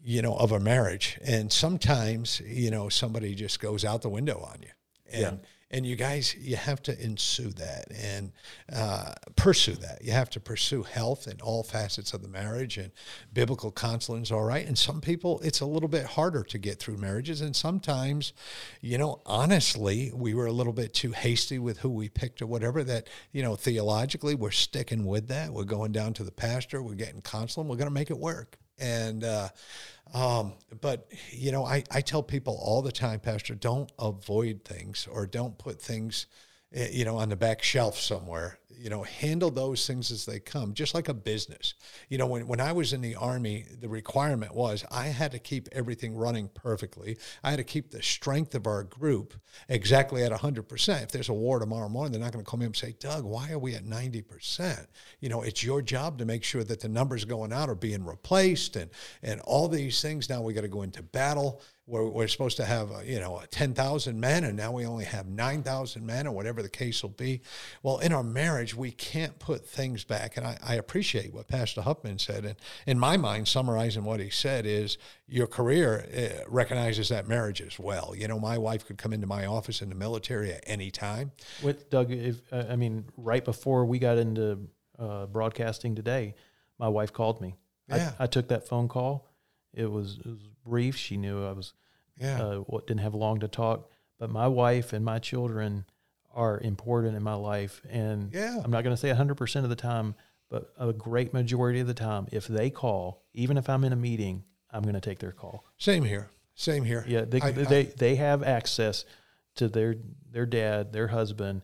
you 0.00 0.22
know, 0.22 0.34
of 0.36 0.52
a 0.52 0.60
marriage, 0.60 1.18
and 1.22 1.52
sometimes 1.52 2.40
you 2.46 2.70
know 2.70 2.88
somebody 2.88 3.34
just 3.34 3.60
goes 3.60 3.84
out 3.84 4.00
the 4.00 4.08
window 4.08 4.38
on 4.38 4.62
you, 4.62 4.68
and 5.12 5.38
yeah 5.40 5.48
and 5.70 5.84
you 5.84 5.96
guys 5.96 6.34
you 6.38 6.56
have 6.56 6.82
to 6.82 6.98
ensue 7.02 7.50
that 7.50 7.86
and 7.90 8.32
uh, 8.72 9.12
pursue 9.36 9.74
that. 9.74 10.02
You 10.02 10.12
have 10.12 10.30
to 10.30 10.40
pursue 10.40 10.82
health 10.82 11.26
in 11.26 11.40
all 11.40 11.62
facets 11.62 12.14
of 12.14 12.22
the 12.22 12.28
marriage 12.28 12.78
and 12.78 12.90
biblical 13.32 13.70
counseling 13.70 14.22
is 14.22 14.32
all 14.32 14.44
right. 14.44 14.66
And 14.66 14.78
some 14.78 15.00
people 15.00 15.40
it's 15.40 15.60
a 15.60 15.66
little 15.66 15.88
bit 15.88 16.04
harder 16.04 16.42
to 16.44 16.58
get 16.58 16.78
through 16.78 16.96
marriages. 16.96 17.40
And 17.40 17.54
sometimes 17.54 18.32
you 18.80 18.98
know 18.98 19.20
honestly 19.26 20.10
we 20.14 20.34
were 20.34 20.46
a 20.46 20.52
little 20.52 20.72
bit 20.72 20.94
too 20.94 21.12
hasty 21.12 21.58
with 21.58 21.78
who 21.78 21.90
we 21.90 22.08
picked 22.08 22.40
or 22.40 22.46
whatever 22.46 22.82
that 22.84 23.08
you 23.32 23.42
know 23.42 23.56
theologically 23.56 24.34
we're 24.34 24.50
sticking 24.50 25.04
with 25.04 25.28
that. 25.28 25.52
We're 25.52 25.64
going 25.64 25.92
down 25.92 26.14
to 26.14 26.24
the 26.24 26.32
pastor. 26.32 26.82
We're 26.82 26.94
getting 26.94 27.20
counseling. 27.20 27.68
We're 27.68 27.76
going 27.76 27.90
to 27.90 27.94
make 27.94 28.10
it 28.10 28.18
work 28.18 28.58
and 28.78 29.24
uh, 29.24 29.48
um, 30.14 30.54
but 30.80 31.10
you 31.30 31.52
know, 31.52 31.64
I, 31.64 31.84
I 31.90 32.00
tell 32.00 32.22
people 32.22 32.58
all 32.62 32.82
the 32.82 32.92
time, 32.92 33.20
Pastor, 33.20 33.54
don't 33.54 33.90
avoid 33.98 34.64
things 34.64 35.06
or 35.10 35.26
don't 35.26 35.56
put 35.58 35.80
things, 35.80 36.26
eh, 36.72 36.88
you 36.90 37.04
know, 37.04 37.16
on 37.16 37.28
the 37.28 37.36
back 37.36 37.62
shelf 37.62 37.98
somewhere 37.98 38.58
you 38.78 38.90
know, 38.90 39.02
handle 39.02 39.50
those 39.50 39.86
things 39.86 40.10
as 40.10 40.24
they 40.24 40.38
come, 40.38 40.72
just 40.72 40.94
like 40.94 41.08
a 41.08 41.14
business. 41.14 41.74
You 42.08 42.18
know, 42.18 42.26
when, 42.26 42.46
when 42.46 42.60
I 42.60 42.72
was 42.72 42.92
in 42.92 43.00
the 43.00 43.16
Army, 43.16 43.66
the 43.80 43.88
requirement 43.88 44.54
was 44.54 44.84
I 44.90 45.06
had 45.06 45.32
to 45.32 45.38
keep 45.38 45.68
everything 45.72 46.14
running 46.14 46.48
perfectly. 46.54 47.18
I 47.42 47.50
had 47.50 47.56
to 47.56 47.64
keep 47.64 47.90
the 47.90 48.02
strength 48.02 48.54
of 48.54 48.66
our 48.66 48.84
group 48.84 49.34
exactly 49.68 50.22
at 50.22 50.32
100%. 50.32 51.02
If 51.02 51.10
there's 51.10 51.28
a 51.28 51.34
war 51.34 51.58
tomorrow 51.58 51.88
morning, 51.88 52.12
they're 52.12 52.20
not 52.20 52.32
going 52.32 52.44
to 52.44 52.48
call 52.48 52.60
me 52.60 52.66
up 52.66 52.70
and 52.70 52.76
say, 52.76 52.94
Doug, 52.98 53.24
why 53.24 53.50
are 53.50 53.58
we 53.58 53.74
at 53.74 53.84
90%? 53.84 54.86
You 55.20 55.28
know, 55.28 55.42
it's 55.42 55.64
your 55.64 55.82
job 55.82 56.18
to 56.18 56.24
make 56.24 56.44
sure 56.44 56.64
that 56.64 56.80
the 56.80 56.88
numbers 56.88 57.24
going 57.24 57.52
out 57.52 57.68
are 57.68 57.74
being 57.74 58.04
replaced 58.04 58.76
and, 58.76 58.90
and 59.22 59.40
all 59.42 59.68
these 59.68 60.00
things. 60.00 60.28
Now 60.28 60.42
we 60.42 60.52
got 60.52 60.62
to 60.62 60.68
go 60.68 60.82
into 60.82 61.02
battle 61.02 61.62
we're, 61.88 62.06
we're 62.06 62.28
supposed 62.28 62.58
to 62.58 62.66
have, 62.66 62.92
uh, 62.92 63.00
you 63.00 63.18
know, 63.18 63.42
10,000 63.50 64.20
men, 64.20 64.44
and 64.44 64.56
now 64.56 64.70
we 64.70 64.84
only 64.84 65.06
have 65.06 65.26
9,000 65.26 66.04
men, 66.04 66.26
or 66.26 66.32
whatever 66.32 66.62
the 66.62 66.68
case 66.68 67.02
will 67.02 67.10
be. 67.10 67.40
Well, 67.82 67.98
in 67.98 68.12
our 68.12 68.22
marriage, 68.22 68.74
we 68.74 68.90
can't 68.90 69.38
put 69.38 69.66
things 69.66 70.04
back. 70.04 70.36
And 70.36 70.46
I, 70.46 70.58
I 70.62 70.74
appreciate 70.74 71.32
what 71.32 71.48
Pastor 71.48 71.80
Huffman 71.80 72.18
said. 72.18 72.44
And 72.44 72.56
in 72.86 72.98
my 72.98 73.16
mind, 73.16 73.48
summarizing 73.48 74.04
what 74.04 74.20
he 74.20 74.28
said 74.28 74.66
is 74.66 74.98
your 75.26 75.46
career 75.46 76.06
uh, 76.14 76.44
recognizes 76.46 77.08
that 77.08 77.26
marriage 77.26 77.62
as 77.62 77.78
well. 77.78 78.14
You 78.14 78.28
know, 78.28 78.38
my 78.38 78.58
wife 78.58 78.86
could 78.86 78.98
come 78.98 79.14
into 79.14 79.26
my 79.26 79.46
office 79.46 79.80
in 79.80 79.88
the 79.88 79.94
military 79.94 80.52
at 80.52 80.62
any 80.66 80.90
time. 80.90 81.32
With 81.62 81.88
Doug, 81.88 82.12
if, 82.12 82.42
uh, 82.52 82.64
I 82.68 82.76
mean, 82.76 83.06
right 83.16 83.44
before 83.44 83.86
we 83.86 83.98
got 83.98 84.18
into 84.18 84.68
uh, 84.98 85.26
broadcasting 85.26 85.94
today, 85.94 86.34
my 86.78 86.88
wife 86.88 87.14
called 87.14 87.40
me. 87.40 87.56
Yeah. 87.88 88.12
I, 88.18 88.24
I 88.24 88.26
took 88.26 88.48
that 88.48 88.68
phone 88.68 88.88
call. 88.88 89.26
It 89.72 89.90
was, 89.90 90.18
it 90.18 90.26
was 90.26 90.48
brief. 90.68 90.96
She 90.96 91.16
knew 91.16 91.44
I 91.44 91.52
was 91.52 91.72
yeah. 92.20 92.42
uh, 92.42 92.78
didn't 92.86 93.00
have 93.00 93.14
long 93.14 93.40
to 93.40 93.48
talk. 93.48 93.90
But 94.18 94.30
my 94.30 94.48
wife 94.48 94.92
and 94.92 95.04
my 95.04 95.18
children 95.18 95.84
are 96.34 96.60
important 96.60 97.16
in 97.16 97.22
my 97.22 97.34
life, 97.34 97.80
and 97.88 98.32
yeah. 98.32 98.60
I'm 98.62 98.70
not 98.70 98.82
going 98.82 98.94
to 98.94 99.00
say 99.00 99.08
100 99.08 99.36
percent 99.36 99.64
of 99.64 99.70
the 99.70 99.76
time, 99.76 100.14
but 100.50 100.72
a 100.78 100.92
great 100.92 101.32
majority 101.32 101.80
of 101.80 101.86
the 101.86 101.94
time, 101.94 102.26
if 102.32 102.46
they 102.46 102.70
call, 102.70 103.22
even 103.32 103.56
if 103.56 103.68
I'm 103.68 103.84
in 103.84 103.92
a 103.92 103.96
meeting, 103.96 104.44
I'm 104.70 104.82
going 104.82 104.94
to 104.94 105.00
take 105.00 105.18
their 105.18 105.32
call. 105.32 105.64
Same 105.78 106.04
here. 106.04 106.30
Same 106.54 106.84
here. 106.84 107.04
Yeah, 107.06 107.24
they 107.24 107.40
I, 107.40 107.52
they, 107.52 107.80
I, 107.80 107.92
they 107.96 108.16
have 108.16 108.42
access 108.42 109.04
to 109.56 109.68
their 109.68 109.96
their 110.30 110.46
dad, 110.46 110.92
their 110.92 111.08
husband. 111.08 111.62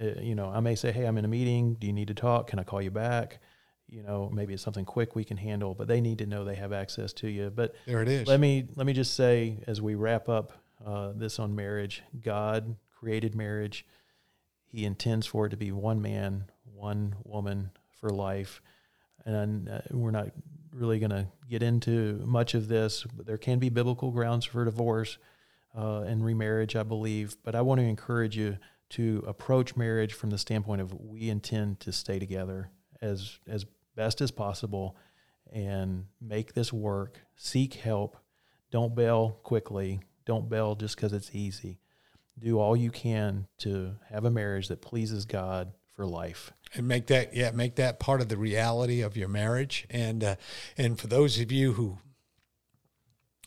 Uh, 0.00 0.20
you 0.20 0.34
know, 0.34 0.50
I 0.50 0.58
may 0.58 0.74
say, 0.74 0.90
"Hey, 0.90 1.04
I'm 1.04 1.16
in 1.18 1.24
a 1.24 1.28
meeting. 1.28 1.74
Do 1.74 1.86
you 1.86 1.92
need 1.92 2.08
to 2.08 2.14
talk? 2.14 2.48
Can 2.48 2.58
I 2.58 2.64
call 2.64 2.82
you 2.82 2.90
back?" 2.90 3.40
You 3.88 4.02
know 4.02 4.30
maybe 4.32 4.54
it's 4.54 4.62
something 4.62 4.84
quick 4.84 5.14
we 5.14 5.24
can 5.24 5.36
handle 5.36 5.74
but 5.74 5.88
they 5.88 6.00
need 6.00 6.18
to 6.18 6.26
know 6.26 6.44
they 6.44 6.54
have 6.54 6.72
access 6.72 7.12
to 7.12 7.28
you. 7.28 7.50
But 7.54 7.74
there 7.86 8.02
it 8.02 8.08
is. 8.08 8.26
let 8.26 8.40
me 8.40 8.66
let 8.76 8.86
me 8.86 8.92
just 8.92 9.14
say 9.14 9.58
as 9.66 9.80
we 9.80 9.94
wrap 9.94 10.28
up 10.28 10.52
uh, 10.84 11.12
this 11.14 11.38
on 11.38 11.54
marriage 11.54 12.02
god 12.20 12.76
created 12.90 13.34
marriage. 13.34 13.86
He 14.66 14.84
intends 14.84 15.26
for 15.26 15.46
it 15.46 15.50
to 15.50 15.56
be 15.56 15.70
one 15.72 16.00
man 16.02 16.50
one 16.64 17.16
woman 17.24 17.70
for 18.00 18.10
life. 18.10 18.60
And 19.24 19.68
uh, 19.68 19.80
we're 19.90 20.10
not 20.10 20.28
really 20.72 20.98
going 20.98 21.10
to 21.10 21.28
get 21.48 21.62
into 21.62 22.20
much 22.24 22.54
of 22.54 22.68
this 22.68 23.06
but 23.16 23.26
there 23.26 23.38
can 23.38 23.58
be 23.58 23.68
biblical 23.68 24.10
grounds 24.10 24.44
for 24.44 24.64
divorce 24.64 25.18
uh, 25.76 26.00
and 26.00 26.24
remarriage 26.24 26.74
i 26.74 26.82
believe. 26.82 27.36
But 27.44 27.54
i 27.54 27.60
want 27.60 27.80
to 27.80 27.86
encourage 27.86 28.36
you 28.36 28.58
to 28.90 29.24
approach 29.26 29.76
marriage 29.76 30.12
from 30.12 30.30
the 30.30 30.38
standpoint 30.38 30.80
of 30.80 30.92
we 31.00 31.28
intend 31.28 31.80
to 31.80 31.92
stay 31.92 32.18
together 32.18 32.70
as 33.04 33.38
as 33.46 33.66
best 33.94 34.20
as 34.20 34.30
possible 34.30 34.96
and 35.52 36.06
make 36.20 36.54
this 36.54 36.72
work. 36.72 37.20
Seek 37.36 37.74
help. 37.74 38.16
Don't 38.70 38.94
bail 38.94 39.38
quickly. 39.42 40.00
Don't 40.24 40.48
bail 40.48 40.74
just 40.74 40.96
because 40.96 41.12
it's 41.12 41.34
easy. 41.34 41.78
Do 42.38 42.58
all 42.58 42.74
you 42.74 42.90
can 42.90 43.46
to 43.58 43.94
have 44.10 44.24
a 44.24 44.30
marriage 44.30 44.68
that 44.68 44.82
pleases 44.82 45.24
God 45.24 45.72
for 45.94 46.06
life. 46.06 46.52
And 46.74 46.88
make 46.88 47.06
that 47.06 47.34
yeah, 47.34 47.52
make 47.52 47.76
that 47.76 48.00
part 48.00 48.20
of 48.20 48.28
the 48.28 48.36
reality 48.36 49.00
of 49.00 49.16
your 49.16 49.28
marriage. 49.28 49.86
And 49.90 50.24
uh, 50.24 50.36
and 50.76 50.98
for 50.98 51.06
those 51.06 51.38
of 51.38 51.52
you 51.52 51.74
who, 51.74 51.98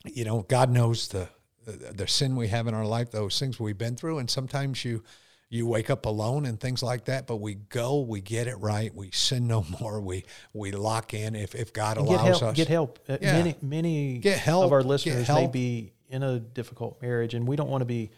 you 0.06 0.24
know, 0.24 0.43
God 0.43 0.70
knows 0.70 1.10
the 1.10 1.30
the 1.65 2.08
sin 2.08 2.38
we 2.38 2.48
have 2.48 2.67
in 2.67 2.74
our 2.74 2.86
life, 2.86 3.12
those 3.12 3.38
things 3.38 3.60
we've 3.60 3.78
been 3.78 3.98
through, 3.98 4.20
and 4.20 4.30
sometimes 4.30 4.86
you 4.86 5.04
you 5.49 5.65
wake 5.65 5.89
up 5.89 6.05
alone 6.05 6.45
and 6.45 6.60
things 6.60 6.83
like 6.83 7.05
that 7.05 7.25
but 7.27 7.38
we 7.38 7.55
go 7.55 8.01
we 8.01 8.19
get 8.19 8.47
it 8.47 8.55
right 8.55 8.93
we 8.93 9.10
sin 9.12 9.47
no 9.47 9.65
more 9.81 10.01
we 10.01 10.25
we 10.53 10.71
lock 10.71 11.13
in 11.13 11.36
if, 11.36 11.55
if 11.55 11.73
god 11.73 11.97
allows 11.97 12.17
get 12.17 12.25
help, 12.25 12.43
us 12.43 12.55
get 12.55 12.67
help 12.67 12.99
uh, 13.07 13.17
yeah. 13.21 13.33
many 13.33 13.55
many 13.62 14.17
get 14.17 14.39
help, 14.39 14.65
of 14.65 14.73
our 14.73 14.83
listeners 14.83 15.27
may 15.29 15.47
be 15.47 15.93
in 16.10 16.23
a 16.23 16.39
difficult 16.39 17.01
marriage 17.01 17.33
and 17.33 17.47
we 17.47 17.55
don't 17.55 17.69
want 17.69 17.81
to 17.81 17.86
be 17.86 18.10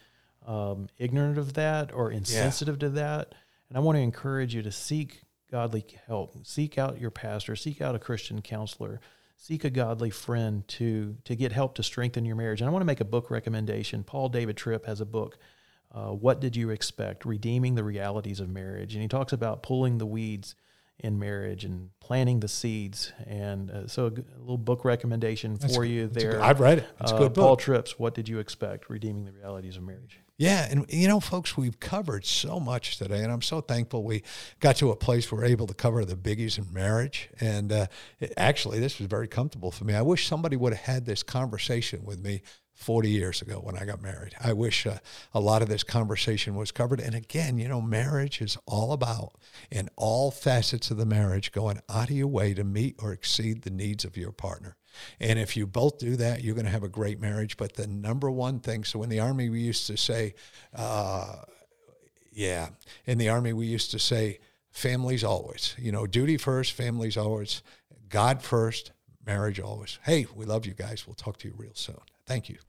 um, 0.48 0.88
ignorant 0.98 1.38
of 1.38 1.54
that 1.54 1.94
or 1.94 2.12
insensitive 2.12 2.76
yeah. 2.76 2.88
to 2.88 2.90
that 2.90 3.36
and 3.70 3.78
i 3.78 3.82
want 3.82 3.96
to 3.96 4.02
encourage 4.02 4.56
you 4.56 4.62
to 4.62 4.72
seek 4.72 5.22
godly 5.52 5.86
help. 6.08 6.36
Seek 6.44 6.78
out 6.78 7.00
your 7.00 7.12
pastor, 7.12 7.56
seek 7.56 7.82
out 7.82 7.96
a 7.96 8.00
Christian 8.00 8.42
counselor, 8.42 9.00
seek 9.38 9.64
a 9.64 9.70
godly 9.70 10.10
friend 10.10 10.68
to 10.68 11.16
to 11.26 11.36
get 11.36 11.52
help 11.52 11.76
to 11.76 11.84
strengthen 11.84 12.26
your 12.26 12.36
marriage. 12.36 12.62
And 12.62 12.70
I 12.70 12.72
want 12.72 12.82
to 12.82 12.88
make 12.88 13.02
a 13.02 13.06
book 13.06 13.32
recommendation. 13.32 14.04
Paul 14.04 14.30
David 14.30 14.58
Tripp 14.58 14.86
has 14.86 15.02
a 15.02 15.06
book. 15.06 15.38
Uh, 15.94 16.10
what 16.12 16.40
did 16.40 16.56
you 16.56 16.70
expect? 16.70 17.26
Redeeming 17.26 17.76
the 17.76 17.84
realities 17.84 18.40
of 18.40 18.50
marriage, 18.50 18.94
and 18.94 19.02
he 19.02 19.08
talks 19.08 19.34
about 19.34 19.64
pulling 19.64 19.98
the 19.98 20.06
weeds 20.06 20.56
in 21.00 21.18
marriage 21.18 21.64
and 21.64 21.90
planting 22.02 22.42
the 22.42 22.48
seeds. 22.48 23.12
And 23.26 23.72
uh, 23.72 23.88
so, 23.88 24.08
a, 24.08 24.12
g- 24.12 24.22
a 24.36 24.40
little 24.40 24.58
book 24.58 24.84
recommendation 24.86 25.58
for 25.58 25.84
good. 25.84 25.90
you 25.90 26.08
there. 26.08 26.34
good- 26.34 26.42
I've 26.42 26.60
read 26.60 26.80
it. 26.80 26.86
It's 27.00 27.12
a 27.12 27.16
Uh, 27.16 27.20
good 27.20 27.34
Paul 27.34 27.56
Tripp's, 27.56 27.98
"What 27.98 28.14
Did 28.14 28.28
You 28.30 28.40
Expect? 28.40 28.90
Redeeming 28.90 29.26
the 29.26 29.32
Realities 29.32 29.78
of 29.78 29.84
Marriage." 29.84 30.20
Yeah, 30.38 30.68
and 30.70 30.86
you 30.90 31.08
know, 31.08 31.20
folks, 31.20 31.58
we've 31.58 31.80
covered 31.80 32.24
so 32.26 32.60
much 32.60 32.98
today, 32.98 33.24
and 33.24 33.32
I'm 33.32 33.42
so 33.42 33.60
thankful 33.60 34.04
we 34.04 34.24
got 34.60 34.76
to 34.78 34.92
a 34.92 34.96
place 34.96 35.30
where 35.32 35.42
we're 35.42 35.48
able 35.48 35.68
to 35.68 35.74
cover 35.74 36.06
the 36.06 36.16
biggies 36.16 36.58
in 36.58 36.72
marriage. 36.72 37.30
And 37.42 37.72
uh, 37.72 37.88
it- 38.20 38.34
actually, 38.38 38.80
this 38.80 39.00
was 39.00 39.08
very 39.08 39.28
comfortable 39.28 39.72
for 39.72 39.86
me. 39.86 39.96
I 39.96 40.02
wish 40.02 40.28
somebody 40.28 40.56
would 40.56 40.74
have 40.74 40.86
had 40.96 41.06
this 41.06 41.24
conversation 41.24 42.04
with 42.06 42.20
me 42.20 42.42
40 42.80 43.10
years 43.10 43.42
ago 43.42 43.60
when 43.62 43.78
I 43.78 43.84
got 43.84 44.02
married. 44.02 44.36
I 44.42 44.54
wish 44.54 44.88
uh, 44.88 45.00
a 45.34 45.42
lot 45.42 45.62
of 45.62 45.68
this 45.68 45.84
conversation 45.84 46.56
was 46.56 46.72
covered. 46.72 47.02
And 47.02 47.14
again, 47.14 47.58
you 47.58 47.68
know, 47.68 47.82
marriage 47.82 48.42
is 48.42 48.58
all 48.66 48.94
about, 48.94 49.34
in 49.70 49.90
all 49.98 50.32
facets 50.32 50.90
of 50.90 50.96
the 50.96 51.06
marriage, 51.06 51.52
going 51.52 51.82
out 51.90 52.10
of 52.10 52.16
your 52.16 52.28
way 52.28 52.54
to 52.54 52.64
meet 52.64 52.96
or 52.98 53.12
exceed 53.12 53.64
the 53.64 53.70
needs 53.70 54.06
of 54.06 54.16
your 54.16 54.32
partner. 54.32 54.78
And 55.20 55.38
if 55.38 55.58
you 55.58 55.68
both 55.68 56.00
do 56.00 56.16
that, 56.16 56.42
you're 56.42 56.56
going 56.56 56.66
to 56.66 56.72
have 56.72 56.84
a 56.84 56.90
great 56.90 57.20
marriage. 57.20 57.58
But 57.58 57.74
the 57.74 57.86
number 57.86 58.32
one 58.32 58.62
thing, 58.62 58.86
so 58.86 59.04
in 59.04 59.10
the 59.10 59.20
Army, 59.20 59.50
we 59.50 59.60
used 59.60 59.86
to 59.88 59.98
say, 59.98 60.34
uh, 60.74 61.36
yeah, 62.32 62.70
in 63.06 63.18
the 63.18 63.28
Army, 63.28 63.52
we 63.52 63.66
used 63.66 63.92
to 63.92 64.00
say, 64.00 64.40
families 64.72 65.26
always. 65.26 65.76
You 65.78 65.92
know, 65.92 66.08
duty 66.08 66.38
first, 66.38 66.72
families 66.72 67.18
always, 67.18 67.62
God 68.08 68.42
first, 68.42 68.94
marriage 69.26 69.60
always. 69.60 70.00
Hey, 70.04 70.28
we 70.34 70.46
love 70.46 70.66
you 70.66 70.74
guys. 70.74 71.06
We'll 71.06 71.16
talk 71.16 71.38
to 71.40 71.50
you 71.50 71.54
real 71.58 71.76
soon. 71.76 72.00
Thank 72.26 72.48
you. 72.48 72.56
Thank 72.56 72.64
you 72.64 72.69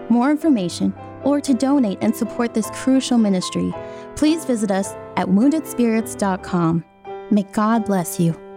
more 0.11 0.29
information, 0.29 0.93
or 1.23 1.39
to 1.41 1.53
donate 1.53 1.97
and 2.01 2.15
support 2.15 2.53
this 2.53 2.69
crucial 2.71 3.17
ministry, 3.17 3.73
please 4.15 4.45
visit 4.45 4.69
us 4.69 4.93
at 5.15 5.27
woundedspirits.com. 5.27 6.83
May 7.31 7.43
God 7.53 7.85
bless 7.85 8.19
you. 8.19 8.50